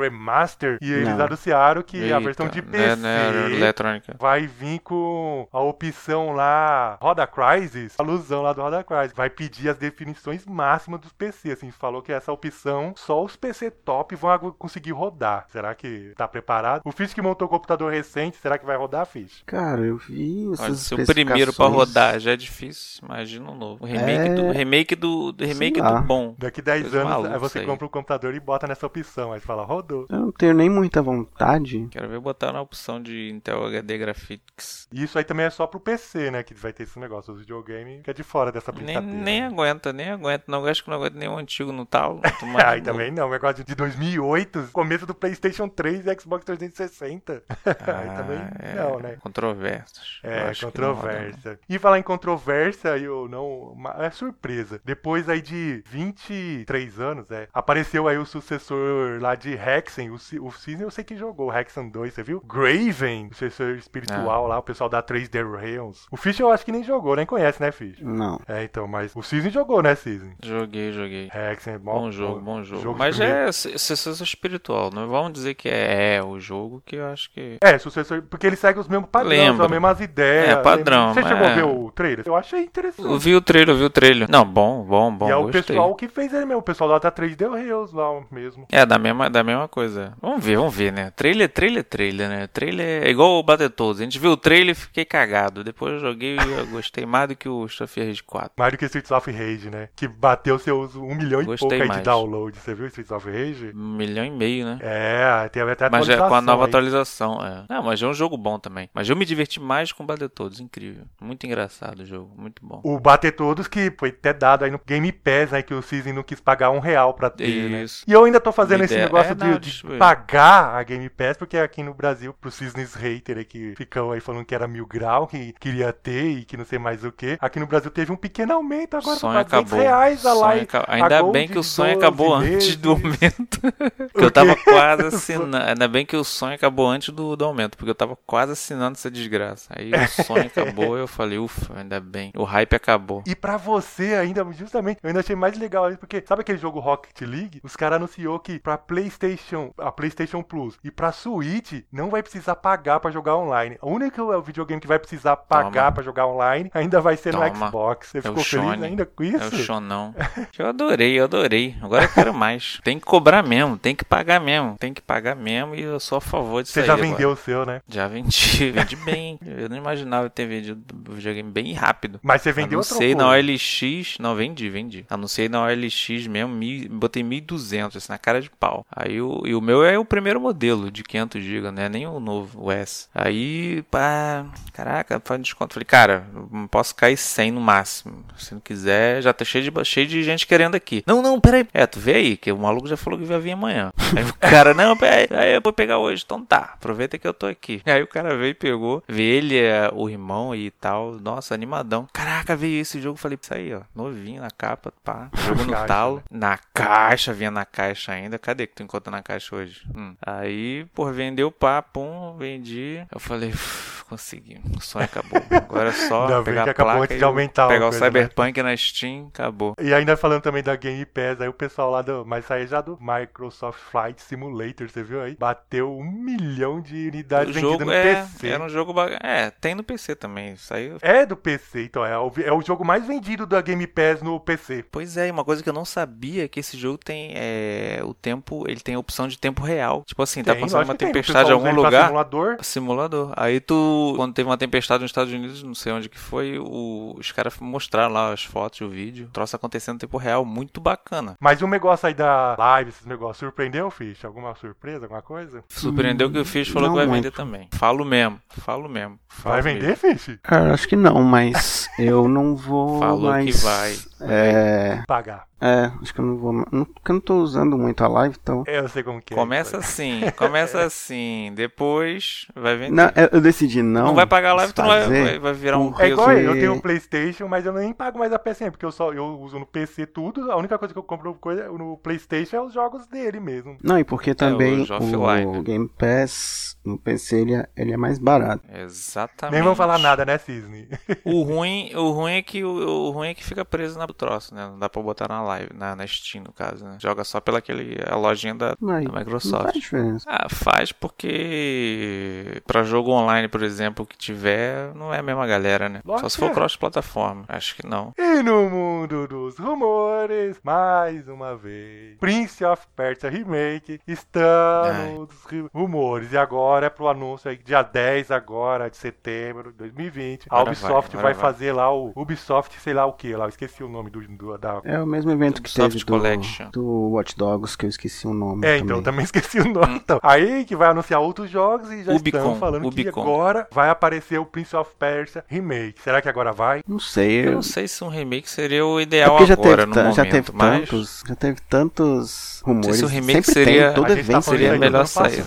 [0.52, 0.78] Remaster.
[0.80, 1.25] E eles Não.
[1.25, 4.16] anunciaram que a Eita, versão de né, PC né, eletrônica.
[4.18, 9.12] vai vir com a opção lá, Roda Crysis, alusão lá do Roda Crysis.
[9.14, 11.52] Vai pedir as definições máximas dos PC.
[11.52, 15.47] Assim, falou que essa opção só os PC top vão conseguir rodar.
[15.50, 16.82] Será que tá preparado?
[16.85, 19.42] O Fish que montou o computador recente, será que vai rodar, Fish?
[19.47, 23.85] Cara, eu vi essas se o primeiro pra rodar já é difícil, imagina um novo.
[23.85, 24.35] O remake É.
[24.35, 26.35] do remake do, do remake do bom.
[26.38, 29.32] Daqui 10 Coisa anos, aí você compra o computador e bota nessa opção.
[29.32, 30.06] Aí você fala, rodou.
[30.11, 31.87] Eu não tenho nem muita vontade.
[31.88, 34.88] Quero ver botar na opção de Intel HD Graphics.
[34.93, 36.43] E isso aí também é só pro PC, né?
[36.43, 37.32] Que vai ter esse negócio.
[37.32, 39.17] Os videogame que é de fora dessa Nem, brincadeira.
[39.23, 40.45] nem aguenta, nem aguenta.
[40.49, 42.21] Não acho que não aguenta nenhum antigo no talo.
[42.67, 47.43] Aí também não, o negócio de 2008, começo do PlayStation 3 e Xbox 360.
[47.64, 48.38] aí também
[48.75, 49.17] não, né?
[49.21, 50.19] Controversos.
[50.25, 51.60] É, roda, controvérsia.
[51.69, 53.47] E falar em controvérsia, eu não.
[53.75, 54.80] uma- É surpresa.
[54.84, 60.10] Depois aí de 23 anos, é, apareceu aí o sucessor lá de Hexen.
[60.10, 62.41] O, o Cisne eu sei que jogou o Hexen 2, você viu?
[62.47, 63.78] Graven, o sucessor Ah.
[63.78, 66.06] espiritual lá, o pessoal da 3D Realms.
[66.11, 67.99] O Fish eu acho que nem jogou, nem conhece, né, Fish?
[68.00, 68.41] Não.
[68.49, 70.35] É, então, mas o Cisne jogou, né, Cisne?
[70.43, 71.28] Joguei, joguei.
[71.32, 72.82] Hexen é mó- Bom jogo, bom jogo.
[72.82, 73.49] jogo Mas primeiro.
[73.49, 74.91] é su- sucesso espiritual.
[74.93, 77.58] Não vamos dizer que é, é o jogo que eu acho que.
[77.63, 79.65] É, sucessor, porque ele segue os mesmos padrões, Lembro.
[79.65, 80.49] as mesmas ideias.
[80.50, 81.54] É, padrão, Você chegou a é.
[81.54, 82.25] ver o trailer?
[82.26, 83.08] Eu achei interessante.
[83.08, 84.30] Eu vi o trailer, eu vi o trailer.
[84.30, 85.28] Não, bom, bom, bom.
[85.28, 85.63] e é o gostei.
[85.63, 88.67] pessoal que fez ele mesmo, o pessoal lá da 3D Reels lá mesmo.
[88.71, 90.11] É, da mesma, da mesma coisa.
[90.20, 91.10] Vamos ver, vamos ver, né?
[91.10, 92.46] Trailer, trailer, trailer, né?
[92.46, 94.00] Trailer é igual o Battletoads.
[94.00, 95.64] A gente viu o trailer e fiquei cagado.
[95.64, 98.52] Depois eu joguei e eu gostei mais do que o Street Rage 4.
[98.56, 99.88] Mais do que Streets of Rage, né?
[99.96, 102.58] Que bateu seus um milhão e Gostei pouco aí de download.
[102.58, 103.72] Você viu Streets of Rage?
[103.75, 104.78] Um milhão e meio, né?
[104.80, 106.68] É, teve até Mas é com a nova aí.
[106.68, 107.64] atualização, é.
[107.68, 108.88] Não, mas é um jogo bom também.
[108.92, 111.04] Mas eu me diverti mais com o Battletoads, incrível.
[111.20, 112.80] Muito engraçado o jogo, muito bom.
[112.84, 115.62] O Bater Todos que foi até dado aí no Game Pass, né?
[115.62, 117.84] Que o Season não quis pagar um real pra ter, né?
[117.84, 118.04] Isso.
[118.06, 119.82] E eu ainda tô fazendo esse negócio é, de, não, de.
[120.02, 124.19] Pagar a Game Pass, porque aqui no Brasil, pro Cisnes Hater aí que ficam aí
[124.19, 127.38] falando que era mil grau, que queria ter e que não sei mais o que.
[127.41, 129.78] Aqui no Brasil teve um pequeno aumento agora, sonho pra 200 acabou.
[129.78, 130.69] reais a live.
[130.88, 132.76] Ainda bem que o sonho 12 acabou antes meses.
[132.76, 133.60] do aumento.
[134.15, 135.56] eu tava quase assinando.
[135.62, 138.97] Ainda bem que o sonho acabou antes do, do aumento, porque eu tava quase assinando
[138.97, 139.69] essa desgraça.
[139.71, 142.32] Aí o sonho acabou eu falei, ufa, ainda bem.
[142.36, 143.23] O hype acabou.
[143.25, 146.80] E pra você ainda, justamente, eu ainda achei mais legal isso, porque sabe aquele jogo
[146.80, 147.60] Rocket League?
[147.62, 152.57] Os caras anunciou que pra PlayStation, a PlayStation Plus e pra Switch não vai precisar
[152.57, 153.76] pagar pra jogar online.
[153.81, 157.67] O único videogame que vai precisar pagar pra jogar online ainda vai ser no Toma.
[157.69, 158.09] Xbox.
[158.09, 158.85] Você É ficou feliz Shone.
[158.85, 159.57] ainda com É o isso?
[159.59, 160.15] chonão.
[160.59, 161.75] Eu adorei, eu adorei.
[161.83, 162.81] Agora eu quero mais.
[162.85, 164.76] Tem que cobrar mesmo, tem que pagar mesmo.
[164.78, 167.09] Tem que pagar mesmo e eu sou a favor disso Você já agora.
[167.09, 167.81] vendeu o seu, né?
[167.89, 169.39] Já vendi, vendi bem.
[169.45, 172.21] Eu não imaginava ter vendido o videogame bem rápido.
[172.23, 174.17] Mas você vendeu Anunciei na OLX.
[174.21, 175.07] Não, vendi, vendi.
[175.09, 178.85] Anunciei na OLX mesmo, mil, botei 1200, assim, na cara de pau.
[178.95, 181.88] Aí o, e o meu é o primeiro modelo de 500 GB, né?
[181.88, 183.08] Nem o novo, o S.
[183.14, 185.75] Aí, pá, caraca, faz desconto.
[185.75, 186.26] Falei, cara,
[186.71, 188.22] posso cair 100 no máximo.
[188.43, 191.02] Se não quiser, já tá cheio de, cheio de gente querendo aqui.
[191.07, 191.67] Não, não, peraí.
[191.73, 193.93] É, tu vê aí, que o maluco já falou que vai vir amanhã.
[194.17, 196.23] Aí o cara, não, peraí, aí eu vou pegar hoje.
[196.25, 197.81] Então tá, aproveita que eu tô aqui.
[197.87, 201.13] Aí o cara veio e pegou, vê ele, é, o irmão e tal.
[201.13, 202.07] Nossa, animadão.
[202.13, 203.17] Caraca, veio esse jogo.
[203.19, 205.31] Falei, isso aí, ó, novinho na capa, pá.
[205.47, 206.17] Jogo no caixa, talo.
[206.17, 206.23] né?
[206.31, 208.39] Na caixa, vinha na caixa ainda.
[208.39, 209.83] Cadê que tu encontra na caixa hoje?
[209.97, 210.15] Hum.
[210.25, 213.02] Aí, pô, vendeu pá, pum, vendi.
[213.11, 214.60] Eu falei, "Uf, consegui.
[214.76, 215.41] O sonho acabou.
[215.50, 217.99] Agora é só Ainda pegar a placa de aumentar pegar o né?
[217.99, 219.75] Cyberpunk na Steam, acabou.
[219.80, 222.25] E ainda falando também da Game Pass, aí o pessoal lá do.
[222.25, 225.36] Mas aí já do Microsoft Flight Simulator, você viu aí?
[225.38, 228.49] Bateu um milhão de unidades vendidas no é, PC.
[228.49, 230.54] era um jogo É, tem no PC também.
[230.71, 230.93] Aí.
[231.00, 232.04] É do PC, então.
[232.04, 234.84] É o, é o jogo mais vendido da Game Pass no PC.
[234.91, 238.00] Pois é, e uma coisa que eu não sabia é que esse jogo tem é,
[238.02, 240.02] o tempo, ele tem a opção de tempo real.
[240.06, 242.56] Tipo assim, tá Tem, passando lógico uma tempestade em algum lugar, Simulador.
[242.62, 243.32] simulador.
[243.36, 243.75] Aí tu,
[244.17, 247.54] quando teve uma tempestade nos Estados Unidos, não sei onde que foi, o- os caras
[247.60, 251.36] mostraram lá as fotos, o vídeo, o troço acontecendo em tempo real, muito bacana.
[251.41, 254.25] Mas o negócio aí da live, esses negócios, surpreendeu, Fish?
[254.25, 255.62] Alguma surpresa, alguma coisa?
[255.69, 257.25] Surpreendeu que o Fish falou não que vai muito.
[257.25, 257.69] vender também.
[257.73, 259.19] Falo mesmo, falo mesmo.
[259.28, 259.80] Falo Vai mesmo.
[259.80, 260.38] vender, Fish?
[260.43, 263.45] Cara, acho que não, mas eu não vou Falou mais...
[263.56, 263.97] que vai.
[264.21, 265.47] É, Pagar.
[265.62, 266.52] É, acho que eu não vou...
[266.52, 268.64] Não, porque eu não tô usando muito a live, então...
[268.66, 269.36] Eu sei como que é.
[269.36, 272.92] Começa isso assim, começa assim, depois vai vender.
[272.92, 275.38] Não, eu decidi não não vai pagar a live, tu não vai, fazer.
[275.40, 276.04] vai, virar um porque-.
[276.04, 278.84] É igual eu, eu tenho um Playstation, mas eu nem pago mais a PSN, porque
[278.84, 281.96] eu só eu uso no PC tudo, a única coisa que eu compro coisa, no
[281.96, 283.76] Playstation é os jogos dele mesmo.
[283.82, 285.58] Não, e porque também hoje offline.
[285.58, 288.62] o Game Pass no PC ele é, ele é mais barato.
[288.72, 289.54] Exatamente.
[289.54, 290.88] Nem vão falar nada, né, Cisne?
[291.25, 294.54] O ruim, o ruim é que o, o ruim é que fica preso na troço,
[294.54, 294.66] né?
[294.66, 296.97] Não dá pra botar na live, na, na Steam no caso, né?
[297.00, 299.62] Joga só pela aquele a lojinha da, Mas da não Microsoft.
[299.65, 300.25] faz diferença.
[300.28, 305.88] Ah, faz porque pra jogo online, por exemplo, que tiver, não é a mesma galera,
[305.88, 306.00] né?
[306.04, 306.54] Lógico Só se for é.
[306.54, 307.45] cross-plataforma.
[307.49, 308.12] Acho que não.
[308.19, 315.71] E no mundo dos rumores, mais uma vez, Prince of Persia Remake está nos ru-
[315.73, 316.32] rumores.
[316.32, 320.47] E agora é pro anúncio aí, dia 10 agora de setembro de 2020.
[320.49, 321.41] A Agora Ubisoft vai, vai, vai.
[321.43, 324.58] fazer lá o Ubisoft, sei lá o que lá, eu esqueci o nome do, do-
[324.58, 324.80] da...
[324.84, 326.71] É o mesmo evento que teve do, Collection.
[326.71, 329.02] do Watch Dogs, que eu esqueci o nome É, então, eu também.
[329.02, 329.97] também esqueci o nome.
[329.97, 333.21] Então, aí que vai anunciar outros jogos e já Ubicon, estão falando que Ubicon.
[333.23, 336.00] agora vai aparecer o Prince of Persia Remake.
[336.02, 336.83] Será que agora vai?
[336.87, 337.52] Não sei, Eu eu...
[337.52, 340.25] não sei se um remake seria o é ideal porque já agora, teve, momento, já
[340.25, 340.81] teve mas...
[340.81, 342.97] tantos, já teve tantos rumores.
[342.97, 345.45] se o remake Sempre seria- tem, todo A tá evento falando seria melhor sair.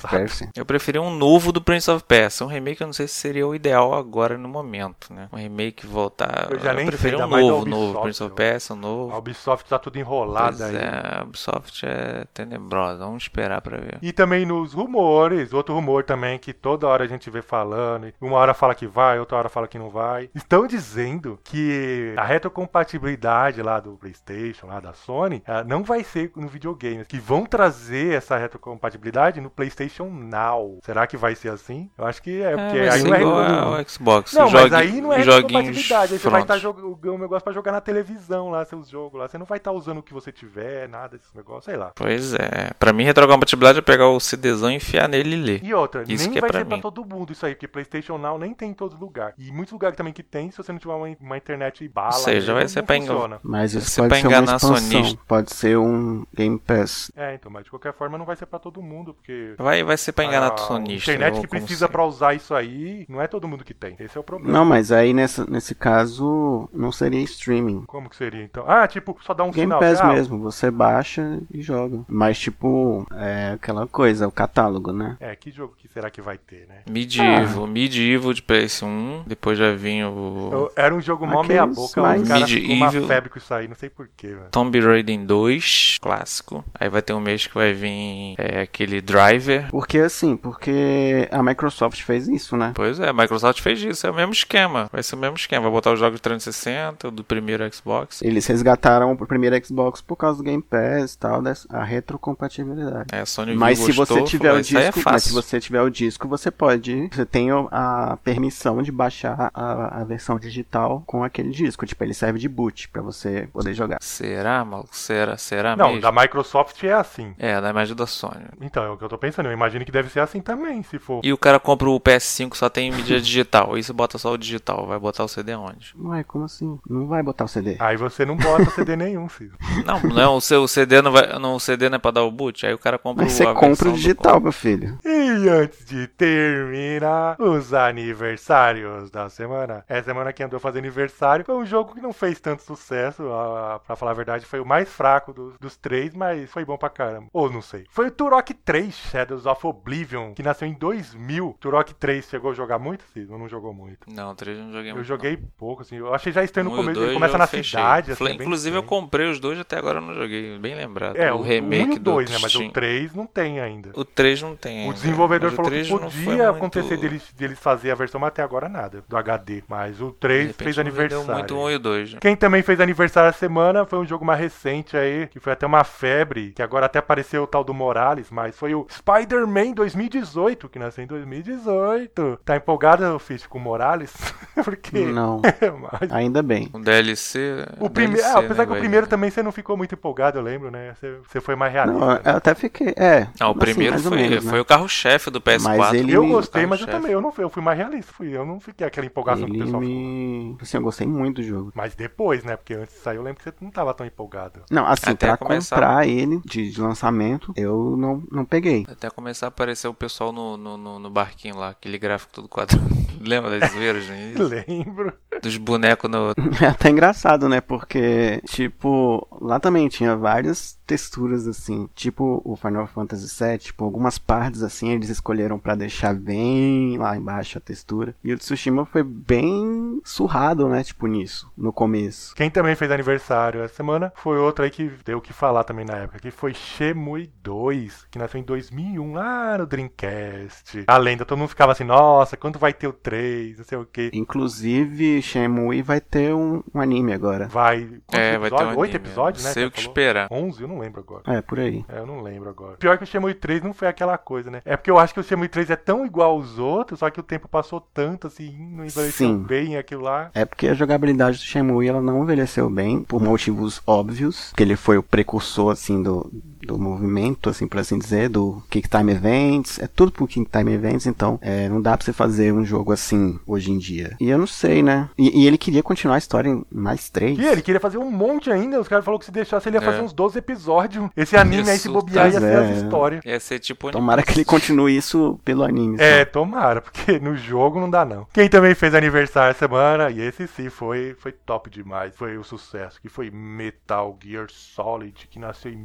[0.55, 2.45] Eu preferia um novo do Prince of Persia.
[2.45, 5.27] Um remake eu não sei se seria o ideal agora no momento, né?
[5.31, 6.47] Um remake voltar.
[6.51, 8.01] Eu já nem sei, preferia um mais da novo, novo.
[8.01, 9.17] Prince of eu- Persia, um A novo.
[9.17, 10.75] Ubisoft tá tudo enrolada Pois aí.
[10.75, 12.99] é, a Ubisoft é tenebrosa.
[13.05, 13.97] Vamos esperar pra ver.
[14.01, 18.13] E também nos rumores, outro rumor também que toda hora a gente vê falando, e
[18.21, 20.29] uma hora fala que vai, outra hora fala que não vai.
[20.33, 26.31] Estão dizendo que a retrocompatibilidade lá do PlayStation, lá da Sony, eh, não vai ser
[26.35, 30.79] no videogame, que vão trazer essa retrocompatibilidade no PlayStation Now.
[30.83, 31.89] Será que vai ser assim?
[31.97, 33.79] Eu acho que é, porque vai aí não é igual retrocompatibilidade.
[33.81, 34.33] ao Xbox.
[34.33, 36.13] Não, mas Jogue- aí não é joguinhos compatibilidade.
[36.13, 36.81] Aí você vai estar prontos.
[36.81, 39.27] jogando um negócio pra jogar na televisão lá, seus jogos lá.
[39.27, 41.91] Você não vai estar usando o que você tiver, nada desses negócios, sei lá.
[41.95, 42.71] Pois é.
[42.79, 45.63] Pra mim, retrocompatibilidade é pegar o CDzão e enfiar nele e ler.
[45.63, 46.81] E outra, Isso nem que é vai pra ser pra mim.
[46.81, 49.33] todo mundo isso aí, porque PlayStation Now nem tem em todo lugar.
[49.37, 52.19] E muitos lugares também que tem, se você não tiver uma, uma internet bala, Ou
[52.21, 53.39] seja, vai ser pra funciona.
[53.43, 54.77] Mas isso ser pode pra ser enganar expansão.
[54.77, 55.19] sonista.
[55.27, 57.11] Pode ser um Game Pass.
[57.15, 59.97] É, então, mas de qualquer forma não vai ser pra todo mundo, porque Vai, vai
[59.97, 61.11] ser pra enganar a sonista.
[61.11, 63.95] internet que precisa pra usar isso aí, não é todo mundo que tem.
[63.99, 64.51] Esse é o problema.
[64.57, 67.83] Não, mas aí nessa, nesse caso não seria streaming.
[67.85, 68.63] Como que seria então?
[68.67, 69.71] Ah, tipo, só dá um Game.
[69.79, 71.99] Pass ah, mesmo, você baixa e joga.
[72.07, 75.17] Mas tipo, é aquela coisa, o catálogo, né?
[75.19, 76.79] É, que jogo que será que vai ter, né?
[76.89, 81.65] Medieval, Medieval de PS1, depois já vinha o Eu- era um jogo mó Aqueles meia
[81.65, 84.47] boca, mais- os caras ficam uma febre com isso aí, não sei porquê, velho.
[84.51, 86.63] Tomb Raider 2, clássico.
[86.77, 89.67] Aí vai ter um mês que vai vir é, aquele Driver.
[89.69, 92.71] Porque assim, porque a Microsoft fez isso, né?
[92.75, 94.89] Pois é, a Microsoft fez isso, é o mesmo esquema.
[94.91, 98.21] Vai ser o mesmo esquema, vai botar os jogos de 360, do primeiro Xbox.
[98.21, 103.07] Eles resgataram o primeiro Xbox por causa do Game Pass e tal, dessa, a retrocompatibilidade.
[103.11, 105.23] É, a Sony Mas se gostou, você tiver falou, o "Isso aí é disco, mas
[105.23, 110.01] se fácil." você tiver o disco, você pode, você tem a permissão de baixar a,
[110.01, 113.97] a versão digital com aquele disco, tipo, ele serve de boot pra você poder jogar.
[114.01, 114.95] Será, maluco?
[114.95, 116.01] Será, será Não, mesmo?
[116.01, 117.33] da Microsoft é assim.
[117.37, 118.45] É, da imagem da Sony.
[118.61, 119.47] Então, é o que eu tô pensando.
[119.47, 121.21] Eu imagino que deve ser assim também, se for.
[121.23, 123.77] E o cara compra o PS5 só tem mídia digital.
[123.77, 124.85] Isso bota só o digital.
[124.87, 125.93] Vai botar o CD onde?
[125.99, 126.79] Ué, como assim?
[126.89, 127.75] Não vai botar o CD.
[127.79, 129.27] Aí você não bota CD nenhum.
[129.37, 129.51] Cid.
[129.85, 131.37] Não, não, o seu CD não vai.
[131.39, 133.37] Não, o CD não é pra dar o boot, aí o cara compra Mas o
[133.37, 134.97] você compra o digital, meu filho.
[135.03, 141.55] E antes de terminar os aniversários da semana, essa semana que andou fazendo aniversário foi
[141.55, 144.89] um jogo que não fez tanto sucesso, a, pra falar a verdade, foi o mais
[144.89, 147.27] fraco dos, dos três, mas foi bom pra caramba.
[147.33, 147.85] Ou não sei.
[147.89, 151.57] Foi o Turok 3 Shadows of Oblivion, que nasceu em 2000.
[151.59, 153.31] Turok 3 chegou a jogar muito, Cid?
[153.31, 154.07] Ou não jogou muito?
[154.11, 155.07] Não, o 3 eu não joguei Eu muito.
[155.07, 155.97] joguei pouco, assim.
[155.97, 156.75] Eu achei já estranho não.
[156.75, 157.01] no começo.
[157.01, 157.79] Ele começa eu na fechei.
[157.79, 158.85] cidade, assim, Inclusive, eu estranho.
[159.25, 160.57] Comprei os dois até agora eu não joguei.
[160.59, 161.15] Bem lembrado.
[161.17, 162.37] É, o o, remake 1 e o do 2, né?
[162.41, 163.89] Mas o 3 não tem ainda.
[163.93, 164.77] O 3 não tem.
[164.79, 164.93] O ainda.
[164.93, 167.95] desenvolvedor Mas o falou que 3 não foi podia muito- acontecer deles, deles fazer a
[167.95, 169.63] versão, mas até agora nada, do HD.
[169.67, 171.33] Mas o De 3 repente, fez aniversário.
[171.33, 172.13] muito um e o 2.
[172.13, 172.19] né?
[172.21, 175.65] Quem também fez aniversário essa semana foi um jogo mais recente aí, que foi até
[175.65, 180.69] uma febre, que agora até apareceu o tal do Morales, mas foi o Spider-Man 2018,
[180.69, 182.39] que nasceu em 2018.
[182.43, 184.13] Tá empolgado, Fish, com o Morales?
[184.63, 184.99] Porque...
[185.05, 185.41] Não,
[186.01, 186.69] Mas- ainda bem.
[186.73, 187.65] O DLC.
[187.79, 190.37] O primeiro, DLC, ah, apesar né, que o primeiro também você não ficou muito empolgado,
[190.37, 190.93] eu lembro, né?
[190.93, 191.99] Você, você foi mais realista.
[191.99, 192.21] Não, né?
[192.25, 192.93] eu até fiquei.
[192.97, 193.27] É.
[193.39, 194.51] Não, o assim, primeiro foi, menos, né?
[194.51, 195.77] foi o carro-chefe do PS4.
[195.77, 198.35] Mas ele- Eu gostei, mas eu também, eu não fui, eu fui mais realista, fui,
[198.35, 199.95] eu não fiquei aquela empolgação que o Ele pessoal ficou.
[199.97, 200.57] me.
[200.61, 201.71] Assim, eu gostei muito do jogo.
[201.73, 202.55] Mas depois, né?
[202.55, 204.61] Porque antes de sair, eu lembro que você não tava tão empolgado.
[204.69, 208.85] Não, assim, Até pra começar- comprar ele de, de lançamento, eu não, não peguei.
[208.89, 212.47] Até começar a aparecer o pessoal no, no, no- no barquinho lá, aquele gráfico todo
[212.47, 212.83] quadrado.
[213.21, 214.05] Lembra das zoeiras?
[214.37, 215.13] Lembro.
[215.45, 216.33] Dos bonecos no.
[216.59, 217.61] É até engraçado, né?
[217.61, 224.17] Porque, tipo, lá também tinha várias texturas assim, tipo o Final Fantasy VII, tipo, algumas
[224.17, 228.15] partes assim eles escolheram pra deixar bem lá embaixo a textura.
[228.23, 230.83] E o Tsushima foi bem surrado, né?
[230.83, 232.35] Tipo, nisso, no começo.
[232.35, 235.85] Quem também fez aniversário essa semana foi outro aí que deu o que falar também
[235.85, 240.83] na época, que foi Shemui 2, que nasceu em 2001, lá no Dreamcast.
[240.87, 243.85] A lenda, todo mundo ficava assim, nossa, quando vai ter o 3, não sei o
[243.85, 244.11] que.
[244.13, 247.47] Inclusive, Shenmue vai ter um, um anime agora.
[247.47, 247.81] Vai.
[248.07, 248.61] quantos É, vai ter um episódios?
[248.67, 248.81] anime.
[248.81, 249.53] Oito episódios, Não né?
[249.53, 249.91] sei que o que falou?
[249.91, 250.27] esperar.
[250.31, 251.23] 11, eu não lembro agora.
[251.27, 251.85] É, por aí.
[251.89, 252.77] É, eu não lembro agora.
[252.77, 254.61] Pior que o Shenmue 3 não foi aquela coisa, né?
[254.65, 257.19] É porque eu acho que o Shenmue 3 é tão igual aos outros, só que
[257.19, 259.37] o tempo passou tanto, assim, não envelheceu Sim.
[259.43, 260.29] bem aquilo lá.
[260.33, 264.75] É porque a jogabilidade do Shenmue ela não envelheceu bem, por motivos óbvios, que ele
[264.75, 266.29] foi o precursor, assim, do,
[266.65, 270.73] do movimento, assim, por assim dizer, do Kick Time Events, é tudo por Kick Time
[270.73, 274.15] Events, então é, não dá pra você fazer um jogo assim hoje em dia.
[274.19, 275.09] E eu não sei, né?
[275.17, 277.37] E, e ele queria continuar a história em mais três.
[277.37, 279.81] E ele queria fazer um monte ainda, os caras falaram que se deixasse ele ia
[279.81, 279.85] É.
[279.85, 281.09] fazer uns 12 episódios.
[281.15, 282.73] Esse anime aí se Isso, bobear ia ser as é.
[282.73, 283.25] histórias.
[283.25, 283.91] Ia ser tipo.
[283.91, 285.97] Tomara que ele continue isso pelo anime.
[285.99, 286.31] É, só.
[286.31, 288.25] tomara, porque no jogo não dá não.
[288.33, 292.43] Quem também fez aniversário essa semana, e esse sim foi, foi top demais, foi o
[292.43, 295.77] sucesso, que foi Metal Gear Solid, que nasceu em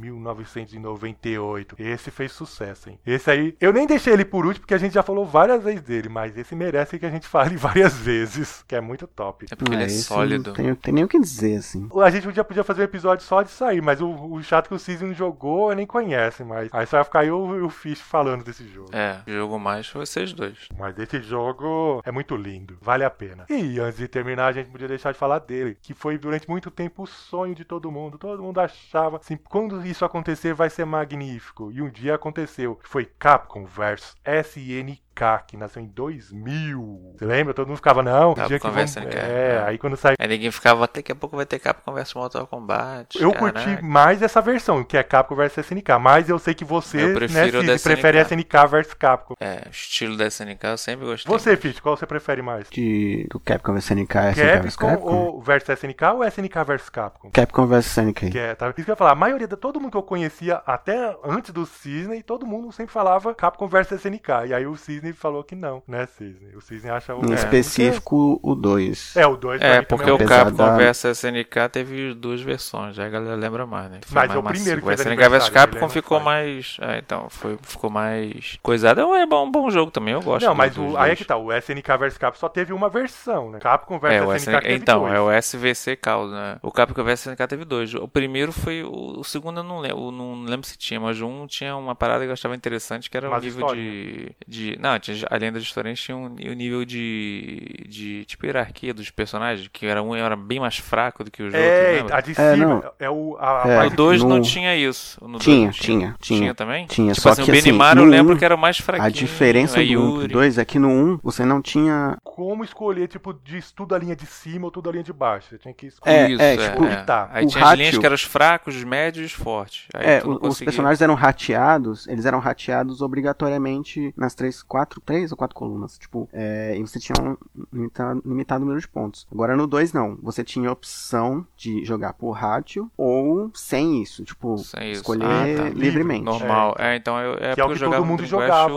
[0.77, 1.75] 1998.
[1.79, 2.99] Esse fez sucesso, hein?
[3.05, 5.81] Esse aí, eu nem deixei ele por último, porque a gente já falou várias vezes
[5.81, 9.45] dele, mas esse merece que a gente fale várias vezes, que é muito top.
[9.49, 10.47] É porque ele é esse sólido.
[10.47, 11.89] Não tem, tem nem o que dizer, assim.
[12.01, 14.75] A gente podia, podia fazer um episódio só de sair, mas o, o chato que
[14.75, 17.99] o não jogou, eu nem conhece, mas aí só vai ficar eu e o Fish
[17.99, 18.89] falando desse jogo.
[18.91, 20.67] É, jogo mais foi vocês dois.
[20.77, 23.45] Mas esse jogo é muito lindo, vale a pena.
[23.49, 26.69] E antes de terminar, a gente podia deixar de falar dele, que foi durante muito
[26.69, 28.17] tempo o sonho de todo mundo.
[28.17, 31.71] Todo mundo achava assim, quando isso acontecer vai ser magnífico.
[31.71, 32.79] E um dia aconteceu.
[32.83, 35.10] Foi Capcom vs SNK,
[35.47, 37.15] que nasceu em 2000.
[37.17, 37.53] Você lembra?
[37.53, 38.91] Todo mundo ficava, não, Capcom dia que vs.
[38.91, 39.63] SNK, É, é.
[39.67, 43.21] aí quando saiu Aí ninguém ficava, daqui a pouco vai ter Capcom vs Mortal Kombat.
[43.21, 43.63] Eu caraca.
[43.63, 47.07] curti mais essa versão, que é Capcom vs SNK, mas eu sei que você, Eu
[47.09, 48.67] né, prefiro Cid, prefere SNK.
[48.69, 49.33] Versus Capcom.
[49.39, 51.31] É, o estilo da SNK eu sempre gostei.
[51.31, 52.69] Você, Fit, qual você prefere mais?
[52.69, 57.29] De, do Capcom vs SNK, SNK vs Capcom, ou versus SNK ou SNK versus Capcom?
[57.31, 58.29] Capcom vs SNK.
[58.31, 58.67] Que é, tá?
[58.67, 61.51] Isso que eu ia falar, a maioria de todo mundo que eu conhecia, até antes
[61.51, 64.29] do Cisne, todo mundo sempre falava Capcom versus SNK.
[64.47, 66.55] E aí o Cisne falou que não, né, Cisne?
[66.55, 67.25] O Cisne acha o.
[67.25, 69.15] Em é, específico, o 2.
[69.15, 73.05] É, o 2 É, porque o Apesar Capcom da- vs SNK teve duas versões, aí
[73.05, 73.99] a galera lembra mais, né?
[74.05, 75.09] Foi Mas mais é o primeiro que massivo.
[75.09, 76.25] O SNK vs aniversário, Capcom não ficou faz.
[76.25, 76.77] mais.
[76.81, 78.57] É, então, foi, ficou mais.
[78.61, 79.01] Coisado.
[79.01, 80.45] É um, é um bom jogo também, eu gosto.
[80.45, 83.51] Não, mas o, aí é que tá, o SNK versus Capcom só teve uma versão,
[83.51, 83.59] né?
[83.59, 85.13] Capcom versus É, o SNK SNK, teve então, dois.
[85.13, 86.57] é o SVC Caos, né?
[86.61, 87.93] O Capcom vs SNK teve dois.
[87.93, 88.83] O primeiro foi.
[88.83, 92.23] O, o segundo eu não lembro, não lembro se tinha, mas um tinha uma parada
[92.23, 94.77] que eu achava interessante, que era o Umas nível de, de.
[94.79, 97.85] Não, tinha, além das histórias, tinha um, o nível de.
[97.87, 98.25] de.
[98.25, 101.61] tipo hierarquia dos personagens, que era um era bem mais fraco do que os outros,
[101.63, 102.15] É, lembra?
[102.17, 102.83] a de É, cima não.
[102.99, 103.37] é o.
[103.39, 105.17] A, a É, No parte 2 não no- tinha isso.
[105.23, 106.53] No dois Tinha, não tinha, tinha.
[106.55, 106.85] também?
[106.87, 108.57] Tinha, tipo só assim, que o assim, Benimar eu no lembro um, que era o
[108.57, 109.07] mais fraquinho.
[109.07, 110.19] A diferença a do 1 Yuri.
[110.29, 112.17] pro 2 é que no 1 você não tinha.
[112.23, 115.47] como escolher, tipo, de tudo a linha de cima ou tudo a linha de baixo.
[115.49, 116.15] Você tinha que escolher.
[116.15, 116.95] É, Isso, é, é, tipo, é.
[117.03, 117.29] tá.
[117.31, 119.85] Aí o tinha as linhas ratio- que eram os fracos, os médios e os fortes.
[119.93, 124.33] Aí É, tu não o- os conseguia- personagens eram rateados, eles eram rateados obrigatoriamente nas
[124.35, 125.97] três, quatro quatro, três ou quatro colunas.
[125.97, 127.37] Tipo, é, e você tinha um
[127.71, 129.27] limitado, limitado número de pontos.
[129.31, 130.17] Agora no 2 não.
[130.23, 134.23] Você tinha a opção de jogar por rádio ou sem isso.
[134.23, 135.01] Tipo, Sem isso.
[135.01, 135.69] escolher Ah, tá.
[135.69, 136.23] livremente.
[136.23, 136.75] Normal.
[136.79, 138.73] É, então eu, é Que é o porque que eu todo mundo jogava.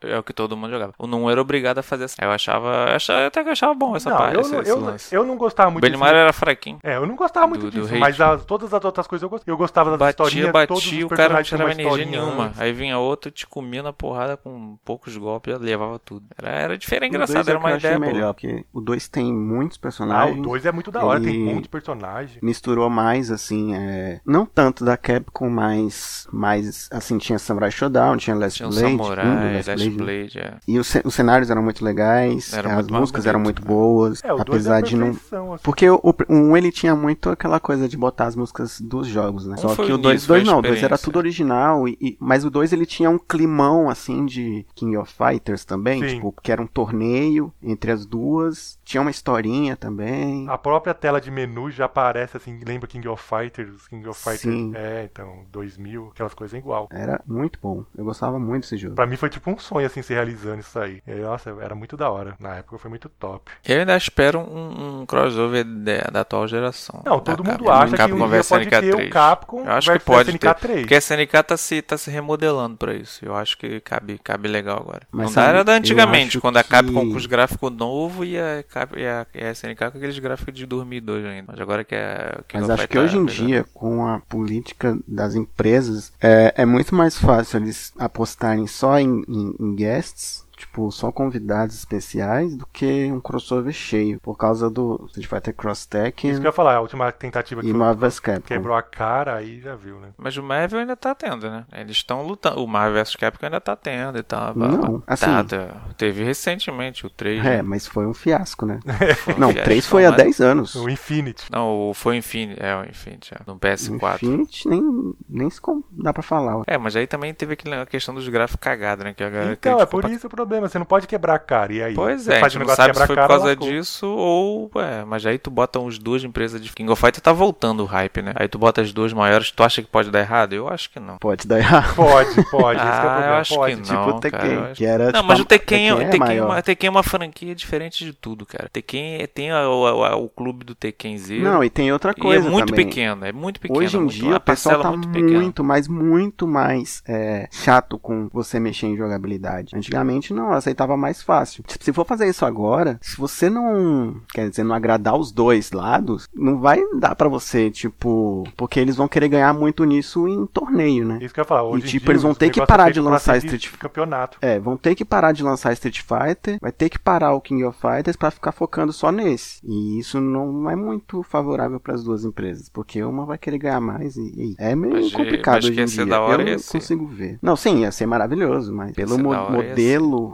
[0.00, 0.94] É o que todo mundo jogava.
[0.98, 2.16] Eu não era obrigado a fazer assim.
[2.22, 2.68] Eu achava.
[2.90, 4.34] Eu achava até que eu achava bom essa Não, parte.
[4.36, 5.14] eu, esse, não- esse eu, lance.
[5.14, 6.78] eu não gostava O muito Benimar era fraquinho.
[6.84, 7.98] É, eu não gostava muito Do- do disso, hate.
[8.00, 9.50] mas as- todas as outras coisas eu gostava.
[9.50, 12.44] Eu gostava das Batia, historinhas, todos batia, os o cara não tirava uma energia nenhuma.
[12.46, 12.60] antes.
[12.60, 16.26] Aí vinha outro, te comia na porrada com poucos golpes levava tudo.
[16.36, 18.12] Era, era diferente, O engraçado, dois é era o que eu uma achei ideia boa.
[18.12, 20.38] melhor, porque o 2 tem muitos Ah, personagens.
[20.38, 22.38] o 2 é muito da hora, tem de personagem.
[22.42, 24.20] misturou mais, assim, é...
[24.26, 29.26] não tanto da Capcom, mas, mais, assim, tinha Samurai Showdown, tinha Last Tinha Blade, samurai,
[29.26, 29.96] um, Last Blade, né?
[29.96, 30.54] Blade, é.
[30.66, 33.68] E os, os cenários eram muito legais, Era as muito músicas eram muito né?
[33.68, 35.10] boas, É, o 2 é apesar de não...
[35.10, 35.58] assim.
[35.62, 39.46] Porque o, o um ele tinha muito aquela coisa de botar as músicas dos jogos,
[39.46, 39.54] né?
[39.54, 41.86] Um Só que o o 2 início, foi a não, o 2 era tudo original,
[41.88, 46.00] e, e- mas o 2 ele tinha um climão assim de King of Fighters também,
[46.02, 46.14] Sim.
[46.16, 50.48] tipo, que era um torneio entre as duas, tinha uma historinha também.
[50.48, 54.40] A própria tela de menu já aparece assim, lembra King of Fighters, King of Fighters,
[54.42, 54.72] Sim.
[54.74, 56.88] é, então, 2000, aquelas coisas igual.
[56.90, 57.84] Era muito bom.
[57.96, 58.94] Eu gostava muito desse jogo.
[58.94, 61.02] Pra mim foi tipo um sonho assim se realizando isso aí.
[61.06, 62.34] E, nossa, era muito da hora.
[62.38, 63.50] Na época foi muito top.
[63.66, 67.02] Eu ainda espero um, um crossover de- da atual geração.
[67.04, 67.70] Não, todo mundo Capcom.
[67.70, 69.08] acha que Capcom um dia pode ter o SNK3.
[69.10, 70.80] Capcom Eu acho que pode ter, SNK3.
[70.80, 73.24] porque a SNK tá se, tá se remodelando pra isso.
[73.24, 75.02] Eu acho que cabe, cabe legal agora.
[75.10, 78.36] Mas não dá era da antigamente, quando a que- Capcom com os gráficos novos e
[78.38, 81.44] a, Cap- e a, e a SNK com aqueles gráficos de 2002 ainda.
[81.48, 82.40] Mas agora que é...
[82.48, 86.64] que Mas acho que hoje tá em dia, com a política das empresas, é, é
[86.66, 92.66] muito mais fácil eles apostarem só em, em- em guests, tipo, só convidados especiais, do
[92.66, 96.52] que um crossover cheio, por causa do Street Fighter Cross Isso que eu Tekken ia
[96.52, 98.42] falar, a última tentativa que e Marvel's Capcom.
[98.46, 100.08] quebrou a cara, aí já viu, né?
[100.16, 101.64] Mas o Marvel ainda tá tendo, né?
[101.72, 102.62] Eles estão lutando.
[102.62, 104.54] O Marvel vs Capcom ainda tá tendo e tal.
[104.54, 105.80] Não, assim- Tá, tá.
[105.96, 107.44] Teve recentemente o 3.
[107.44, 108.80] É, mas foi um fiasco, né?
[109.18, 110.74] Foi um Não, fiasco, 3 foi há mas- 10 anos.
[110.74, 111.46] O Infinity.
[111.50, 112.60] Não, o- foi o Infinity.
[112.62, 114.14] É, o Infinity, é, no PS4.
[114.22, 115.48] Infinity nem, nem
[115.92, 116.62] dá pra falar.
[116.66, 119.12] É, mas aí também teve aquela questão dos gráficos cagados, né?
[119.14, 120.47] Que a galera Então, é criticou por pra- isso o problema.
[120.48, 121.72] Você não pode quebrar a cara.
[121.72, 121.94] E aí?
[121.94, 123.56] Pois você é, a faz gente um não sabe se foi a por cara, causa
[123.56, 124.70] disso ou.
[124.76, 127.86] É, mas aí tu bota uns duas empresas de King of Fighter tá voltando o
[127.86, 128.32] hype, né?
[128.36, 130.52] Aí tu bota as duas maiores, tu acha que pode dar errado?
[130.52, 131.18] Eu acho que não.
[131.18, 131.94] Pode dar errado.
[131.94, 132.80] Pode, pode.
[132.80, 133.26] esse que é o Ah, problema.
[133.26, 133.76] eu acho pode.
[133.76, 135.94] que Tipo não, o Tekken, cara, que era Não, tipo, mas a- o Tekken, é
[135.96, 136.46] Tekken, é maior.
[136.46, 138.68] uma, Tekken é uma franquia diferente de tudo, cara.
[138.72, 141.42] Tekken é- tem a- o, a- o clube do Tekken Zero.
[141.42, 142.86] Não, e tem outra e coisa é muito também.
[142.86, 143.78] pequeno, é muito pequeno.
[143.80, 147.98] Hoje em muito- dia a o pessoal tá muito muito, mas muito mais é, chato
[147.98, 149.76] com você mexer em jogabilidade.
[149.76, 151.62] Antigamente não, eu aceitava mais fácil.
[151.66, 155.72] Tipo, se for fazer isso agora, se você não, quer dizer, não agradar os dois
[155.72, 160.46] lados, não vai dar pra você, tipo, porque eles vão querer ganhar muito nisso em
[160.46, 161.18] torneio, né?
[161.20, 161.64] Isso que eu ia falar.
[161.64, 164.38] Hoje em tipo, dia, eles vão ter que negócios parar é de lançar Street- campeonato.
[164.40, 167.64] É, vão ter que parar de lançar Street Fighter, vai ter que parar o King
[167.64, 169.60] of Fighters pra ficar focando só nesse.
[169.64, 174.16] E isso não é muito favorável pras duas empresas, porque uma vai querer ganhar mais
[174.16, 176.06] e, e é meio Mas, complicado mas hoje que em ia ser dia.
[176.06, 177.38] da hora, eu não consigo ver.
[177.42, 179.42] Não, sim, ia ser maravilhoso, mas pelo mo- da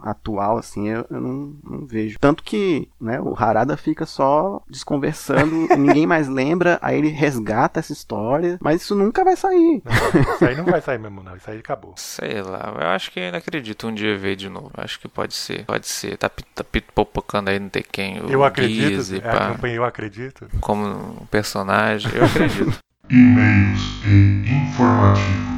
[0.03, 2.19] atual, assim, eu, eu não, não vejo.
[2.21, 7.93] Tanto que, né, o Harada fica só desconversando, ninguém mais lembra, aí ele resgata essa
[7.93, 9.83] história, mas isso nunca vai sair.
[9.85, 9.93] Não,
[10.35, 11.37] isso aí não vai sair mesmo, não.
[11.37, 11.95] Isso aí acabou.
[11.97, 14.71] Sei lá, eu acho que ainda acredito um dia ver de novo.
[14.77, 16.17] Acho que pode ser, pode ser.
[16.17, 18.23] Tá, tá pipocando aí no Tekken.
[18.23, 18.95] o Eu acredito.
[18.97, 20.49] Gizzy, É a pá, campanha Eu Acredito.
[20.61, 22.11] como um personagem.
[22.15, 22.79] Eu acredito.
[23.11, 25.54] E-mails e informativos.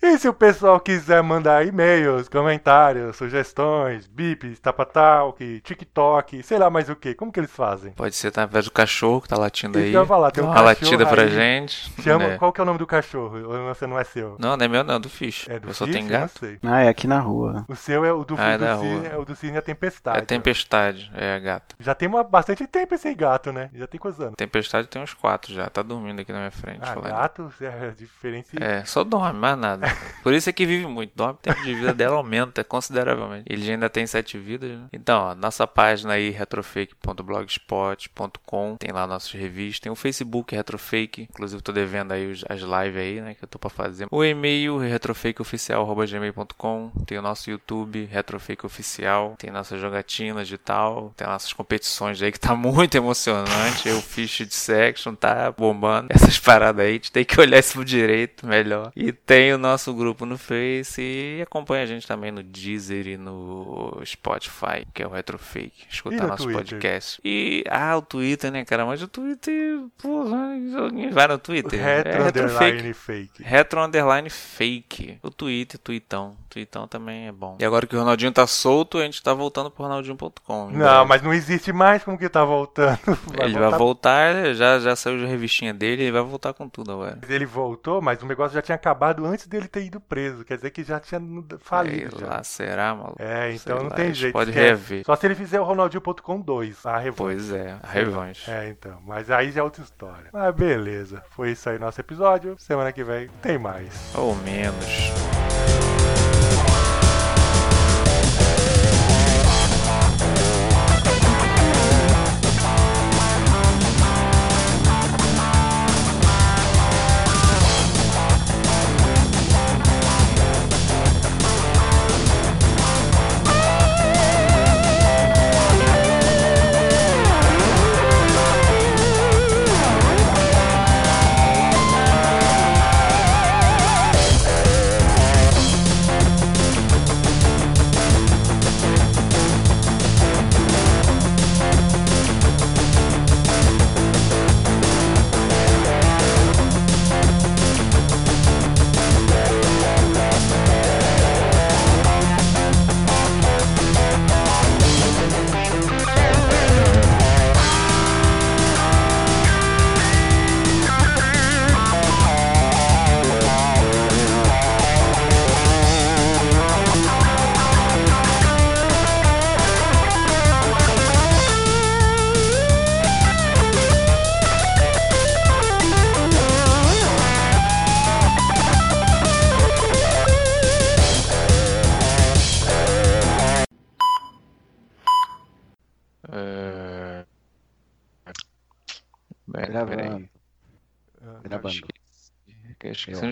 [0.00, 6.88] E se o pessoal quiser mandar e-mails, comentários, sugestões, bips, tapatalk, TikTok, sei lá mais
[6.88, 7.92] o que, como que eles fazem?
[7.94, 9.90] Pode ser através do cachorro que tá latindo Isso aí.
[9.90, 11.28] que eu ia falar, tem um uma cachorro latida pra aí.
[11.30, 11.92] gente.
[12.00, 12.38] Chama, né?
[12.38, 13.42] Qual que é o nome do cachorro?
[13.44, 14.36] Ou você não é seu?
[14.38, 15.46] Não, não é meu não, é do Fish.
[15.48, 15.96] É do eu só Fish?
[15.96, 16.38] tenho Eu não gato.
[16.38, 16.58] sei.
[16.62, 17.64] Ah, é aqui na rua.
[17.68, 19.06] O seu é o do, Ah, é do da cisne, rua.
[19.08, 20.18] é o do cisne é a tempestade.
[20.18, 21.74] É tempestade, é a gata.
[21.80, 23.68] Já tem uma, bastante tempo esse gato, né?
[23.74, 24.34] Já tem quantos anos?
[24.36, 26.78] Tempestade tem uns quatro já, tá dormindo aqui na minha frente.
[26.82, 27.10] Ah, falando.
[27.10, 28.48] gato é diferente.
[28.62, 29.87] É, só dorme, mais nada.
[30.22, 31.20] Por isso é que vive muito.
[31.22, 33.44] O tempo de vida dela aumenta consideravelmente.
[33.48, 34.86] Ele ainda tem sete vidas, né?
[34.92, 38.76] Então, ó, nossa página aí, retrofake.blogspot.com.
[38.78, 39.80] Tem lá nossas revistas.
[39.80, 41.28] Tem o Facebook Retrofake.
[41.30, 43.34] Inclusive, tô devendo aí as lives aí, né?
[43.34, 44.06] Que eu tô pra fazer.
[44.10, 46.90] O e-mail, retrofakeoficial.gmail.com.
[47.06, 49.34] Tem o nosso YouTube, Retrofake Oficial.
[49.38, 51.12] Tem nossas jogatinas de tal.
[51.16, 53.88] Tem nossas competições aí que tá muito emocionante.
[53.90, 56.08] o Fish de Section tá bombando.
[56.10, 58.90] Essas paradas aí, a gente tem que olhar isso pro direito melhor.
[58.94, 63.06] E tem o nosso nosso grupo no Face e acompanha a gente também no Deezer
[63.06, 65.86] e no Spotify, que é o Retrofake.
[65.88, 66.64] Escutar no nosso Twitter?
[66.64, 67.20] podcast.
[67.24, 68.84] E, ah, o Twitter, né, cara?
[68.84, 71.80] Mas o Twitter, porra, alguém vai no Twitter.
[71.80, 73.42] Retro é underline fake.
[73.42, 75.20] Retro Underline Fake.
[75.22, 76.36] O Twitter, Tweetão.
[76.50, 77.56] Tweetão também é bom.
[77.60, 80.70] E agora que o Ronaldinho tá solto, a gente tá voltando pro Ronaldinho.com.
[80.70, 82.98] Não, mas não existe mais como que tá voltando.
[83.40, 87.18] Ele vai voltar, já, já saiu a revistinha dele, ele vai voltar com tudo agora.
[87.28, 90.44] Ele voltou, mas o negócio já tinha acabado antes dele ter ido preso.
[90.44, 91.20] Quer dizer que já tinha
[91.60, 92.18] falido.
[92.18, 92.26] Sei já.
[92.26, 93.16] lá, será, maluco?
[93.22, 94.32] É, então Sei não lá, tem jeito.
[94.32, 95.04] Pode rever.
[95.04, 97.16] Só se ele fizer o Ronaldinho.com 2, a revanche.
[97.16, 98.50] Pois é, a revanche.
[98.50, 98.98] É, então.
[99.06, 100.30] Mas aí já é outra história.
[100.32, 101.22] Mas beleza.
[101.30, 102.56] Foi isso aí nosso episódio.
[102.58, 104.14] Semana que vem tem mais.
[104.14, 105.12] Ou menos.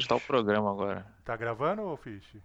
[0.06, 1.04] Está o programa agora.
[1.24, 2.36] Tá gravando ou Fish?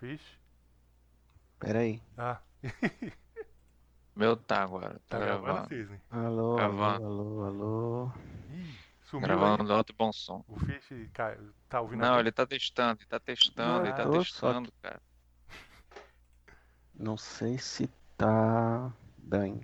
[0.00, 0.38] Fish?
[1.60, 2.02] Pera aí.
[2.18, 2.40] Ah,
[4.16, 4.94] Meu tá agora.
[5.08, 5.68] Tá, tá gravando, gravando.
[5.68, 6.00] Cisne?
[6.10, 7.06] Alô, Gravando.
[7.06, 8.12] alô, alô, alô.
[8.50, 9.78] Ih, sumiu Gravando aí.
[9.78, 10.44] alto e bom som.
[10.48, 11.10] O Fish
[11.68, 14.48] tá ouvindo Não, a ele tá testando, ele tá testando, ele tá Ah, eu só
[14.52, 15.00] testando, cara.
[16.94, 19.60] Não sei se tá bem.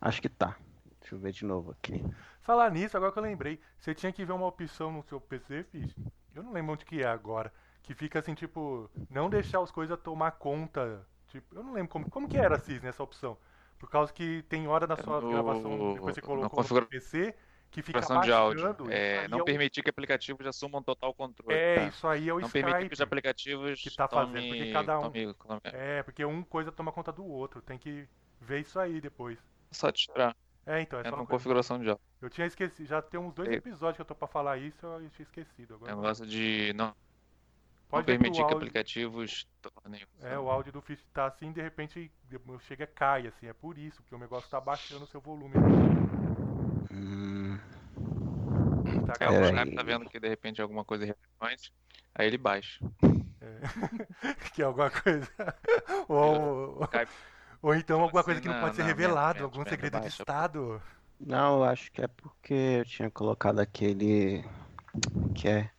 [0.00, 0.56] Acho que tá.
[1.00, 2.04] Deixa eu ver de novo aqui.
[2.46, 5.64] Falar nisso, agora que eu lembrei, você tinha que ver uma opção no seu PC,
[5.64, 5.92] Fish.
[6.32, 7.52] Eu não lembro onde que é agora.
[7.82, 11.04] Que fica assim, tipo, não deixar as coisas tomar conta.
[11.26, 13.36] Tipo, eu não lembro como, como que era, Cisne, essa opção.
[13.80, 17.34] Por causa que tem hora da sua no- gravação, depois você colocou no configura- PC,
[17.68, 18.62] que fica Configuração de áudio.
[18.64, 18.92] baixando.
[18.92, 21.52] É, não é o- permitir que aplicativos assumam total controle.
[21.52, 21.82] É, tá?
[21.88, 22.94] isso aí é o Não permitir que Skype.
[22.94, 26.70] os aplicativos que tá fazendo, porque tome- cada um- tome- tome- É, porque um coisa
[26.70, 27.60] toma conta do outro.
[27.60, 28.08] Tem que
[28.40, 29.36] ver isso aí depois.
[29.72, 30.36] Só tirar.
[30.66, 31.40] É, então, é É só uma uma coisa.
[31.40, 32.04] configuração de áudio.
[32.20, 33.54] Eu tinha esquecido, já tem uns dois É.
[33.56, 35.74] episódios que eu tô pra falar isso, eu tinha esquecido.
[35.74, 36.94] Agora Negócio de não, não
[37.90, 40.02] pode que permitir que áudio, aplicativos tornem.
[40.22, 42.10] é, o áudio do Fish tá assim, de repente
[42.60, 45.54] chega e cai, assim, é por isso, porque o negócio tá baixando o seu volume.
[46.90, 47.58] Hum,
[49.06, 51.72] Tá É, o Skype tá vendo que de repente é alguma coisa irrelevante,
[52.14, 52.78] aí ele baixa.
[54.54, 55.28] que é alguma coisa.
[56.08, 57.12] ou, Skype
[57.66, 60.08] ou então alguma coisa Assim, que não não, pode ser revelado, algum segredo de.
[60.08, 60.82] Estado.
[61.20, 64.44] Não, eu acho que é porque eu tinha colocado aquele.
[65.34, 65.70] Que é.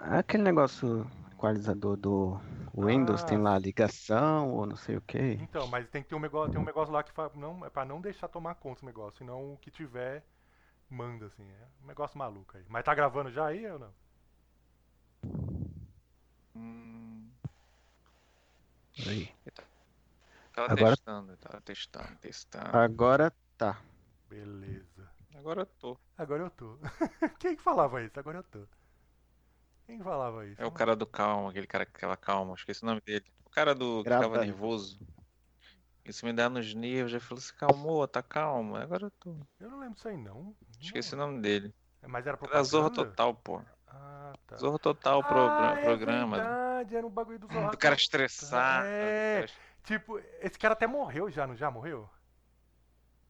[0.00, 2.40] Aquele negócio equalizador do
[2.74, 3.24] Windows, Ah.
[3.24, 5.38] tem lá ligação ou não sei o que.
[5.38, 7.70] Então, mas tem que ter um negócio, tem um negócio lá que fala, não, é
[7.70, 10.22] pra não deixar tomar conta esse negócio, senão o que tiver
[10.90, 12.64] manda assim, é um negócio maluco aí.
[12.68, 13.94] Mas tá gravando já aí ou não?
[16.54, 17.30] hum,
[19.06, 19.28] Aí.
[20.66, 22.76] Tava Agora- testando, tava testando, testando.
[22.76, 23.80] Agora tá.
[24.28, 25.08] Beleza.
[25.36, 25.98] Agora eu tô.
[26.16, 26.78] Agora eu tô.
[27.38, 28.18] Quem que falava isso?
[28.18, 28.66] Agora eu tô.
[29.86, 30.60] Quem que falava isso?
[30.60, 33.24] É o cara do calma, aquele cara que aquela calma, esqueci o nome dele.
[33.44, 34.30] O cara do que Gravando.
[34.30, 34.98] ficava nervoso.
[36.04, 38.76] Isso me dá nos nervos, já falou assim, calmou, tá calmo.
[38.76, 39.36] Agora eu tô.
[39.60, 40.54] Eu não lembro disso aí não.
[40.80, 41.74] Esqueci o Não, nome dele.
[42.06, 43.10] Mas era Era Zorro propaganda?
[43.10, 43.62] Total, pô.
[43.86, 44.56] Ah, tá.
[44.56, 46.36] Zorro Total pro, ah, pro- programa.
[46.36, 47.70] É verdade, era um bagulho do Zorro.
[47.70, 48.86] Do cara estressado.
[48.86, 49.42] É.
[49.42, 52.08] do cara Tipo, esse cara até morreu já, não já morreu?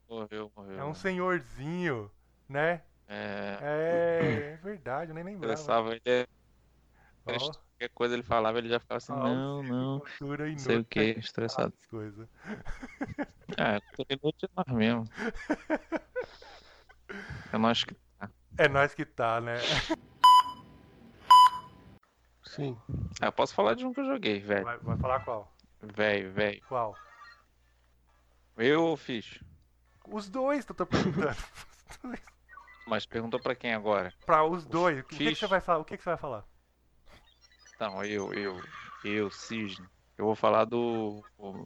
[0.09, 0.79] Morreu, morreu.
[0.81, 2.11] É um senhorzinho,
[2.49, 2.83] né?
[3.07, 5.55] É, É, é verdade, eu nem lembrava.
[5.55, 6.27] estressava ele.
[7.27, 10.03] Ó, Qualquer coisa ele falava, ele já ficava assim, ó, não, não.
[10.21, 11.21] Não sei o que, né?
[11.21, 11.73] estressado.
[11.79, 12.29] As coisas.
[13.57, 15.05] Ah, cultura inútil é nós mesmo.
[17.53, 17.97] Eu não acho que
[18.57, 19.55] É nós que tá, né?
[22.45, 22.77] Sim.
[23.21, 24.65] Ah, eu posso falar de um que eu joguei, velho.
[24.65, 25.53] Vai, vai falar qual?
[25.83, 26.61] Velho, velho.
[26.69, 26.97] Qual?
[28.57, 29.41] Eu ou fiz?
[30.07, 31.31] Os dois, tu tá perguntando.
[31.91, 32.21] Os dois.
[32.87, 34.13] Mas perguntou pra quem agora?
[34.25, 34.99] pra os dois.
[35.01, 35.39] O que, que, Fish.
[35.39, 35.79] você vai falar?
[35.81, 36.45] O que, que você vai falar?
[37.75, 38.61] Então, eu, eu,
[39.05, 39.87] eu, Cisne.
[40.17, 41.23] Eu vou falar do.
[41.39, 41.65] o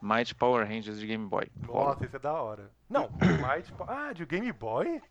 [0.00, 1.50] Might Power Rangers de Game Boy.
[1.66, 2.70] Nossa, esse é da hora.
[2.88, 3.74] Não, Might.
[3.86, 5.02] Ah, de Game Boy?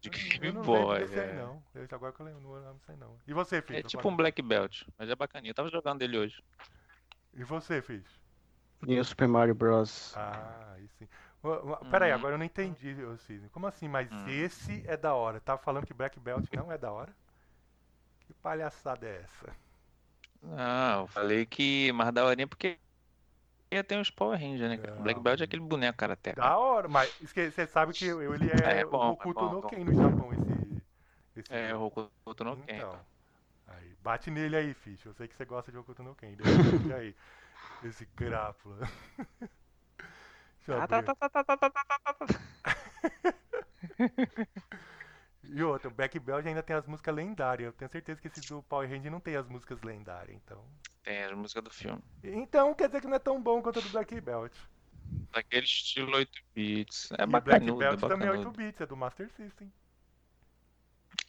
[0.00, 1.02] De Eu Game não Boy.
[1.02, 1.62] aí, É, não.
[1.74, 3.18] Eu, agora que eu lembro, não lembro aí, não.
[3.26, 3.78] E você, Fish?
[3.78, 5.50] é tipo um Black Belt, mas é bacaninha.
[5.50, 6.42] Eu tava jogando dele hoje.
[7.34, 8.18] E você, Fish?
[8.86, 10.14] E o Super Mario Bros.
[10.14, 11.08] Ah, aí sim.
[11.42, 12.14] Ô, ô, Pera aí, Uhum.
[12.14, 13.48] agora eu não entendi, Cisne.
[13.50, 13.88] Como assim?
[13.88, 14.24] Mas Hum.
[14.24, 15.40] esse é da hora.
[15.40, 17.14] Tá falando que Black Belt não é da hora?
[18.20, 19.56] Que palhaçada é essa?
[20.42, 22.80] Ah, eu falei que mais da horinha porque
[23.72, 24.96] ia ter uns Power Rangers, né, cara?
[24.96, 25.04] Não.
[25.04, 26.40] Black Belt é aquele boneco karateca.
[26.40, 29.54] Da hora, mas você sabe que eu- ele é, É bom, o Hokuto é bom,
[29.54, 29.62] no.
[29.62, 30.82] Ken no Japão, esse.
[31.36, 32.74] esse É, o Hokuto no Ken.
[32.74, 33.00] Então.
[33.68, 35.04] Aí, bate nele aí, Fish.
[35.04, 36.34] Eu sei que você gosta de Hokuto no Ken.
[36.34, 37.14] Deixa aí.
[37.84, 38.78] Esse crápula.
[40.58, 41.14] Deixa eu Ah, tá, abrir.
[41.14, 42.26] tá, tá, tá, tá, tá, tá, tá, tá.
[45.50, 47.66] E outro, o Black Belt ainda tem as músicas lendárias.
[47.66, 50.62] Eu tenho certeza que esse do Power Ranger não tem as músicas lendárias, então.
[51.02, 52.02] Tem as músicas do filme.
[52.22, 54.52] Então quer dizer que não é tão bom quanto o do Black Belt.
[55.32, 57.10] Daquele estilo 8 bits.
[57.12, 58.58] É e o Black bacanudo, é Belt também é 8 bacanudo.
[58.58, 59.72] bits, é do Master System.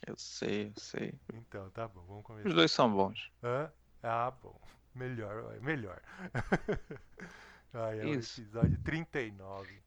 [0.05, 1.13] Eu sei, eu sei.
[1.33, 2.49] Então, tá bom, vamos Os começar.
[2.53, 3.31] dois são bons.
[3.43, 3.71] Hã?
[4.03, 4.59] Ah, bom.
[4.95, 6.01] Melhor, melhor.
[7.73, 8.41] Ai, é o Isso.
[8.41, 9.81] episódio 39.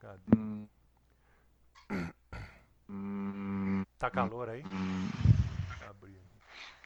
[0.00, 0.36] Cadê?
[0.36, 0.68] Hum.
[3.98, 4.62] Tá calor aí?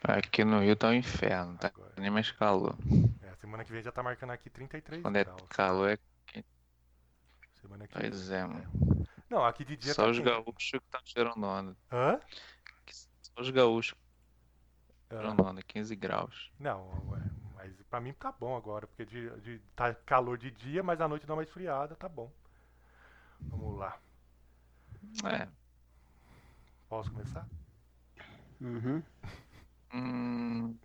[0.00, 0.14] Tá.
[0.16, 1.92] Aqui no Rio tá um inferno, tá Agora.
[1.98, 2.76] nem mais calor.
[3.22, 5.42] É, semana que vem já tá marcando aqui 33 Quando é graus.
[5.48, 5.98] calor é.
[7.60, 8.64] Semana que Pois é, mano.
[9.30, 10.28] Não, aqui de dia Só tá os quente.
[10.28, 11.76] gaúchos que estão tirando onda.
[11.92, 12.20] Hã?
[13.22, 13.94] Só os gaúchos
[15.10, 16.50] Ah, tirando onda, 15 graus.
[16.58, 17.20] Não, ué,
[17.54, 21.06] mas pra mim tá bom agora, porque de, de- tá calor de dia, mas à
[21.08, 22.30] noite dá uma esfriada, tá bom.
[23.50, 23.98] Vamos lá.
[25.24, 25.61] É.
[26.92, 27.48] Posso começar?
[28.60, 29.02] Uhum.
[29.94, 30.76] Hum,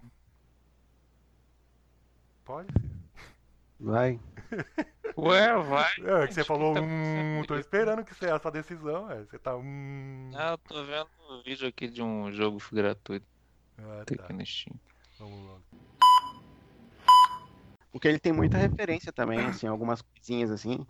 [2.45, 2.69] Pode?
[3.77, 4.17] Vai.
[5.17, 5.91] Ué, vai.
[6.05, 9.21] É, que você falou, tá hum, tô esperando que seja essa decisão, é.
[9.25, 10.31] Você tá, hum.
[10.33, 13.27] Ah, eu tô vendo um vídeo aqui de um jogo gratuito
[13.77, 14.23] Ah, tem tá.
[14.23, 14.79] aqui no Steam.
[15.19, 15.59] Vamos lá.
[17.91, 20.87] Porque ele tem muita referência também, assim, algumas coisinhas assim,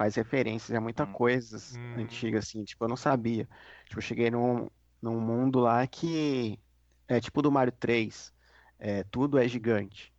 [0.00, 1.06] faz referências a muita Hum.
[1.06, 1.94] coisa Hum.
[1.94, 3.46] antiga, assim, tipo, eu não sabia.
[3.86, 4.68] Tipo, eu cheguei num,
[5.02, 6.58] num mundo lá que
[7.08, 8.32] é tipo do Mario 3,
[8.78, 10.14] é, tudo é gigante.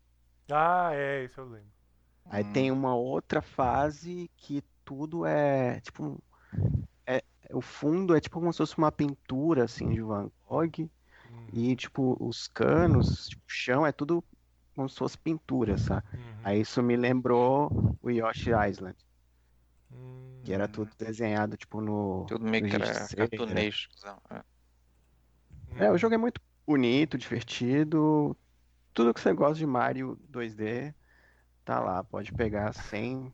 [0.52, 1.74] Ah, é, isso eu lembro.
[2.30, 2.46] Aí Hum.
[2.46, 6.24] tem uma outra fase que tudo é, tipo,
[7.08, 7.24] é,
[7.54, 10.90] o fundo é tipo como se fosse uma pintura, assim, de Van Gogh,
[11.26, 14.26] Hum, e, tipo, os canos, tipo, o chão é tudo
[14.76, 16.06] como se fosse pintura, sabe?
[16.14, 18.98] uhum, Aí isso me lembrou o Yoshi Island,
[19.92, 20.42] hum.
[20.44, 22.26] que era tudo desenhado, tipo, no...
[22.28, 23.08] Tudo meio no que era.
[24.30, 24.44] É.
[25.70, 25.78] Hum.
[25.78, 28.38] É, o jogo é muito bonito, divertido,
[28.94, 30.94] tudo que você gosta de Mario 2D
[31.64, 33.34] tá lá, pode pegar sem,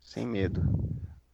[0.00, 0.64] sem medo.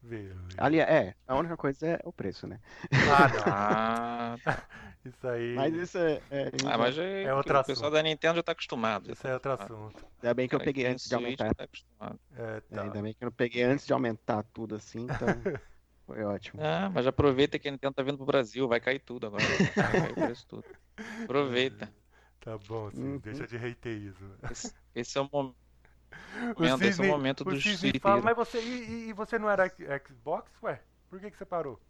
[0.03, 0.41] Beleza.
[0.57, 2.59] Ali, é, a única coisa é o preço, né?
[2.93, 4.53] Ah, não.
[5.05, 5.55] Isso aí.
[5.55, 7.91] Mas isso é, é, ah, mas é, É outro o pessoal assunto.
[7.95, 9.15] da Nintendo já tá acostumado.
[9.17, 10.07] tá é outro assunto.
[10.23, 11.55] ainda bem que eu peguei antes de aumentar.
[11.55, 12.21] tá acostumado.
[12.37, 12.83] É, É, tá.
[12.83, 15.27] ainda bem que eu não peguei antes de aumentar tudo assim, então
[16.07, 16.61] foi ótimo.
[16.63, 19.43] Ah, mas aproveita que a Nintendo tá vindo pro Brasil, vai cair tudo agora.
[19.75, 20.65] Vai cair o preço tudo.
[21.25, 21.91] Aproveita.
[22.41, 23.03] Tá bom, sim.
[23.03, 23.19] Uhum.
[23.19, 24.35] Deixa de hateísmo.
[24.51, 25.57] Esse, esse é o momento.
[26.57, 28.61] O esse é o Cisne- momento o dos Cisne fala, mas você.
[28.61, 29.67] E, e- você não era
[30.07, 30.51] Xbox?
[30.63, 30.81] Ué?
[31.09, 31.81] Por que, que você parou?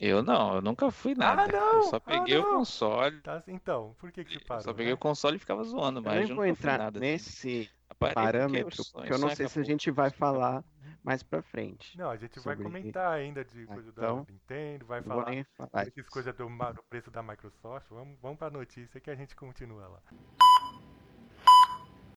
[0.00, 1.42] Eu não, eu nunca fui nada.
[1.42, 1.74] Ah, não!
[1.76, 2.56] Eu só Ah, peguei o não!
[2.58, 3.20] console.
[3.20, 4.62] Tá, então, por que, que você Eu parou?
[4.64, 4.94] só peguei né?
[4.94, 6.98] o console e ficava zoando, Eu mas nem eu vou nunca fui entrar nada.
[6.98, 7.06] assim.
[7.06, 10.64] nesse porque parâmetro, o sonho- porque eu não sei se a gente vai falar
[11.04, 11.98] mais pra frente.
[11.98, 15.22] Não, a gente vai comentar ainda de Ah, coisa então, da Nintendo, vai Não vou
[15.24, 17.86] falar falar essas coisas do, do preço da Microsoft.
[17.90, 20.00] Vamos, vamos pra notícia que a gente continua lá.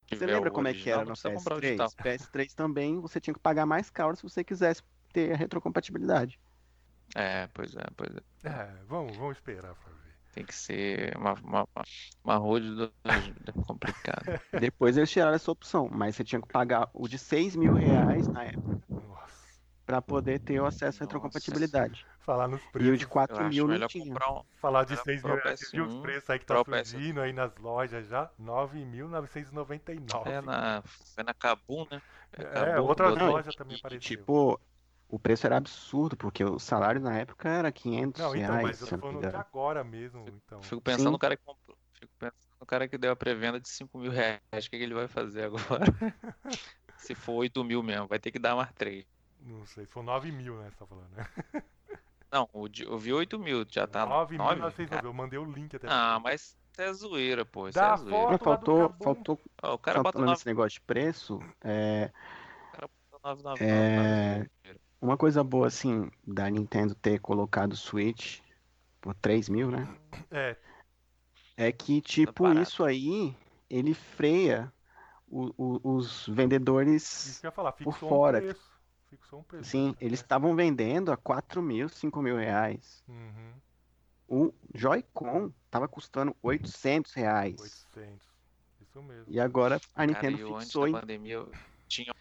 [0.07, 1.61] Se Você lembra o como é que era não no precisa comprar o PS3?
[1.61, 1.89] digital.
[2.01, 4.81] PS3 também você tinha que pagar mais caro se você quisesse
[5.11, 6.39] ter a retrocompatibilidade.
[7.15, 8.21] É, pois é, pois é.
[8.49, 10.13] É, vamos, vamos esperar pra ver.
[10.33, 11.67] Tem que ser uma, uma,
[12.23, 12.91] uma, road
[13.67, 14.25] complicado.
[14.59, 18.27] Depois eles tiraram essa opção, mas você tinha que pagar o de 6 mil reais
[18.27, 19.59] na época Nossa.
[19.85, 22.03] pra poder ter o acesso à retrocompatibilidade.
[22.21, 22.97] Falar nos E o preços.
[22.97, 24.05] de Eu 4 acho mil não tinha.
[24.07, 24.41] comprar um.
[24.59, 25.59] Falar de Era 6 Pro mil reais.
[25.59, 26.85] Você viu os PS1, preços aí que tá Pro PS1.
[26.85, 28.31] surgindo aí nas lojas já?
[28.39, 30.27] 9.999.
[30.31, 30.81] É na,
[31.13, 32.01] foi na Kabum, né?
[32.31, 33.99] É, botou- lojas também apareceram.
[33.99, 34.59] tipo,
[35.13, 38.63] o preço era absurdo, porque o salário na época era 500 Não, então, reais.
[38.63, 40.59] mas eu tô falando de agora mesmo, então.
[40.63, 41.11] Fico pensando Sim.
[41.11, 41.77] no cara que comprou.
[41.93, 44.41] Fico pensando no cara que deu a pré-venda de 5 mil reais.
[44.51, 45.85] O que, que ele vai fazer agora?
[46.97, 49.05] Se for 8 mil mesmo, vai ter que dar mais 3.
[49.41, 50.71] Não sei, são 9 mil, né?
[50.71, 51.63] Você tá falando, né?
[52.31, 55.03] Não, o eu vi 8 mil, já tá 9 9.990.
[55.03, 55.85] Eu mandei o link até.
[55.87, 57.67] Ah, mas isso é zoeira, pô.
[57.67, 58.31] Isso Dá é zoeira.
[58.31, 62.11] Mas faltou, faltou, Ó, o cara bota falando 9, nesse negócio de preço, é,
[63.43, 64.45] 9, É.
[65.03, 68.39] uma coisa boa assim da Nintendo ter colocado o Switch
[69.01, 69.87] por 3 mil, né?
[70.31, 70.55] É,
[71.57, 72.61] É que, tipo, barato.
[72.61, 73.35] isso aí,
[73.69, 74.73] ele freia
[75.27, 77.39] o- o- os vendedores.
[77.39, 78.37] que eu ia falar, fixou Por fora.
[78.37, 78.71] um preço.
[79.09, 79.69] Fixou um preço.
[79.69, 83.03] Sim, eles estavam vendendo a 4 mil, 5 mil reais.
[83.07, 83.53] Uhum,
[84.27, 87.59] O Joy-Con tava custando 800 reais.
[87.59, 88.25] 800.
[88.81, 89.25] Isso mesmo.
[89.27, 91.51] E agora a Cara, Nintendo eu antes fixou da em pandemia eu
[91.87, 92.11] tinha,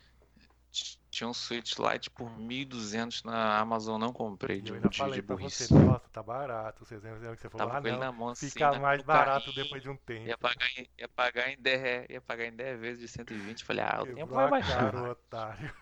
[1.12, 5.20] tinha um Switch Lite por 1.200 na Amazon, não comprei de, eu ainda de, falei
[5.20, 5.66] de pra burrice.
[5.66, 6.86] você, nossa, tá barato.
[6.86, 8.78] Vocês lembram que você falou, Tava ah com ele não, na mão assim, fica na-
[8.78, 9.62] mais barato carrinho.
[9.62, 10.26] depois de um tempo.
[10.26, 13.62] Ia pagar, em, ia, pagar em 10, ia pagar em 10 vezes de 120.
[13.62, 14.94] Falei, ah, o tempo Quebrou vai baixar.
[15.04, 15.74] otário.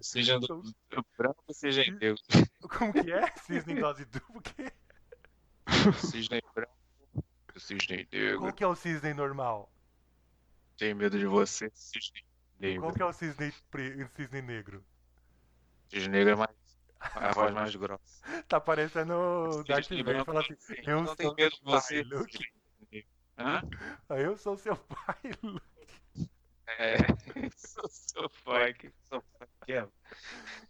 [0.00, 0.62] Seja do,
[1.18, 2.16] branco, seja em negro.
[2.78, 3.30] Como que é?
[3.42, 4.36] Cisne em dose dupla?
[4.38, 4.72] o quê?
[5.98, 6.72] Cisne branco,
[7.58, 8.38] cisne negro.
[8.40, 9.70] Qual que é o cisne normal?
[10.78, 12.24] Tenho medo de você, cisne
[12.76, 12.92] Qual negro.
[12.92, 14.06] que é o cisne, pre...
[14.08, 14.84] cisne negro?
[15.88, 16.56] Cisne negro é mais.
[17.00, 18.22] A voz mais grossa.
[18.48, 20.74] Tá parecendo o Darth Vader branco, falando assim, sim.
[20.86, 21.94] eu não sou tenho medo de seu você.
[21.94, 22.48] pai, Luke.
[23.38, 23.62] Hã?
[24.08, 25.64] "Ah, eu sou seu pai, Luke."
[26.66, 26.96] É,
[27.56, 29.88] sou seu pai, que sou pai que é.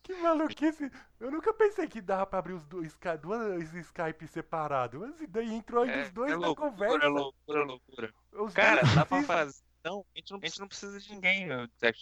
[0.03, 0.91] Que maluquice.
[1.21, 5.01] Eu nunca pensei que dava pra abrir os dois, duas Skype separados.
[5.01, 7.09] Mas e daí entrou ainda É, os dois é na loucura, conversa.
[7.09, 8.15] loucura, loucura.
[8.33, 9.64] Os Cara, dá pra fazer.
[9.85, 11.47] Não, a gente não, a gente não precisa de ninguém.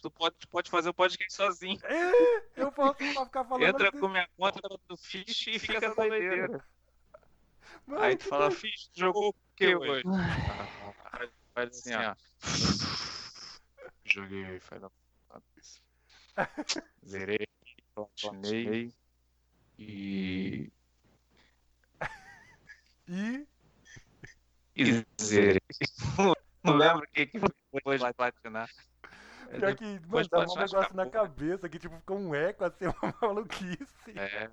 [0.01, 1.81] Tu pode, pode fazer o podcast sozinho.
[1.85, 3.65] É, eu posso só ficar falando.
[3.65, 6.65] Entra assim, com minha conta do Fish e fica essa doideira.
[7.85, 8.61] mano, Aí tu fala, doido.
[8.61, 10.05] Fish, tu jogou o que hoje?
[11.13, 12.15] Aí Faz assim, ó.
[14.05, 14.93] Joguei Final
[15.29, 15.83] Fantasy.
[17.05, 17.49] Zerei,
[17.95, 18.95] platinei
[19.79, 20.71] e.
[23.09, 23.47] E
[24.77, 25.61] E zerei.
[26.65, 28.69] Não lembro o que, que foi depois de platinar.
[29.57, 31.11] pior que, mano, um negócio na acabou.
[31.11, 34.17] cabeça que tipo ficou um eco assim, uma maluquice.
[34.17, 34.51] É,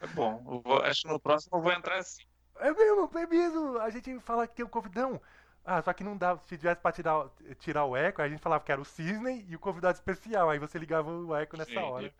[0.00, 0.42] é bom.
[0.46, 2.22] Eu vou- acho que no próximo eu vou entrar assim.
[2.56, 3.78] É mesmo, é mesmo.
[3.78, 5.20] A gente fala que tem o convidão.
[5.64, 6.36] Ah, só que não dá.
[6.38, 7.28] Se tivesse pra tirar,
[7.58, 10.50] tirar o eco, a gente falava que era o Cisne e o convidado especial.
[10.50, 12.14] Aí você ligava o eco nessa Sim, hora.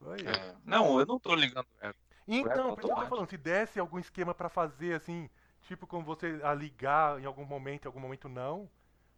[0.00, 0.26] Oi.
[0.26, 0.56] é.
[0.64, 1.66] Não, eu não tô ligando.
[1.80, 1.94] É,
[2.26, 3.08] Então, eco por isso que eu tô automático.
[3.08, 5.30] falando, se desse algum esquema pra fazer assim,
[5.64, 8.70] tipo como você a ligar em algum momento, em algum momento não.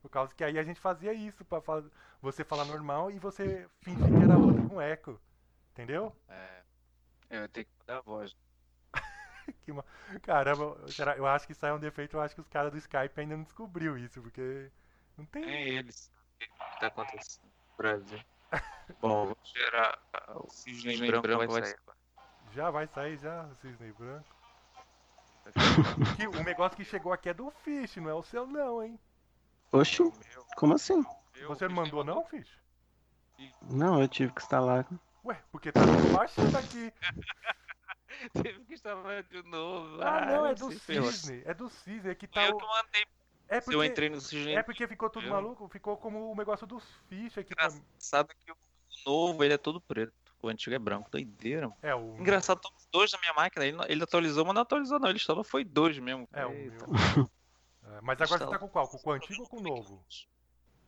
[0.03, 1.83] Por causa que aí a gente fazia isso pra fa-
[2.23, 5.21] você falar normal e você fingir que era outro com eco.
[5.73, 6.15] Entendeu?
[6.29, 6.63] é,
[7.31, 8.35] eu ia ter que mudar a voz.
[9.65, 9.85] Que ma-
[10.23, 12.73] Caramba, será- eu acho que isso aí é um defeito, eu acho que os caras
[12.73, 14.71] do Skype ainda não descobriu isso, porque
[15.17, 15.45] não tem.
[15.45, 16.11] É eles.
[16.35, 18.21] O que tá acontecendo no Brasil?
[19.01, 19.99] Bom, vou tirar
[20.35, 21.77] o cisne branco, vai sair.
[22.53, 24.36] Já vai sair já, o Cisne Branco.
[26.17, 28.99] Que, o negócio que chegou aqui é do Fish, não é o seu não, hein?
[29.73, 30.03] Oxi,
[30.57, 31.05] como assim?
[31.47, 32.49] Você não mandou não, Fish?
[33.63, 34.87] Não, eu tive que instalar.
[35.25, 35.81] Ué, porque tá
[36.13, 36.93] baixando aqui.
[38.33, 40.01] Teve que instalar de novo.
[40.03, 40.71] Ah, não, é do.
[40.73, 41.43] Cisne.
[41.45, 42.59] É do Cisne, é que tá Eu o...
[42.59, 43.05] que mandei.
[43.49, 46.33] É Se eu porque, entrei no cisne é porque ficou tudo Eu- maluco, ficou como
[46.33, 47.77] o negócio dos Fish aqui também.
[47.79, 48.57] engraçado que o
[49.07, 50.13] novo ele é todo preto.
[50.43, 51.11] O antigo é branco.
[51.11, 51.63] Doideira.
[51.69, 51.79] mano.
[51.83, 52.17] É o...
[52.19, 53.65] Engraçado, estão os dois na minha máquina.
[53.67, 55.09] Ele, não- ele atualizou, mas não atualizou, não.
[55.09, 56.29] Ele instalou, foi dois mesmo.
[56.33, 57.27] É o meu.
[57.85, 58.89] É, mas agora você tá com qual?
[58.89, 60.05] Com o antigo ou com o novo?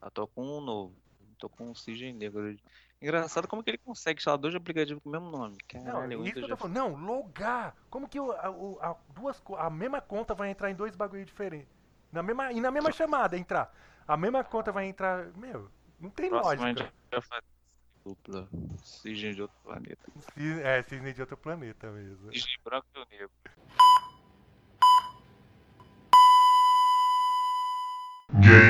[0.03, 0.95] Eu tô com um novo.
[1.39, 2.57] Tô com um Cisne Negro.
[3.01, 5.57] Engraçado como que ele consegue instalar dois aplicativos com o mesmo nome.
[5.75, 6.75] Não, Caralho, o isso que eu tô falando.
[6.77, 7.77] Não, logar.
[7.89, 11.25] Como que o- a, o- a duas, a mesma conta vai entrar em dois bagulho
[11.25, 11.69] diferentes?
[12.11, 13.73] Na mesma, e na mesma chamada entrar.
[14.07, 15.27] A mesma conta vai entrar.
[15.37, 15.71] Meu,
[16.01, 16.85] não tem Próximo a lógica.
[16.85, 17.45] gente vai fazer
[18.05, 18.49] dupla.
[18.83, 20.11] Cisne de outro planeta.
[20.35, 22.33] Cisne- É, cisne de outro planeta mesmo.
[22.33, 23.31] Cisne branco e o negro.
[28.41, 28.68] Game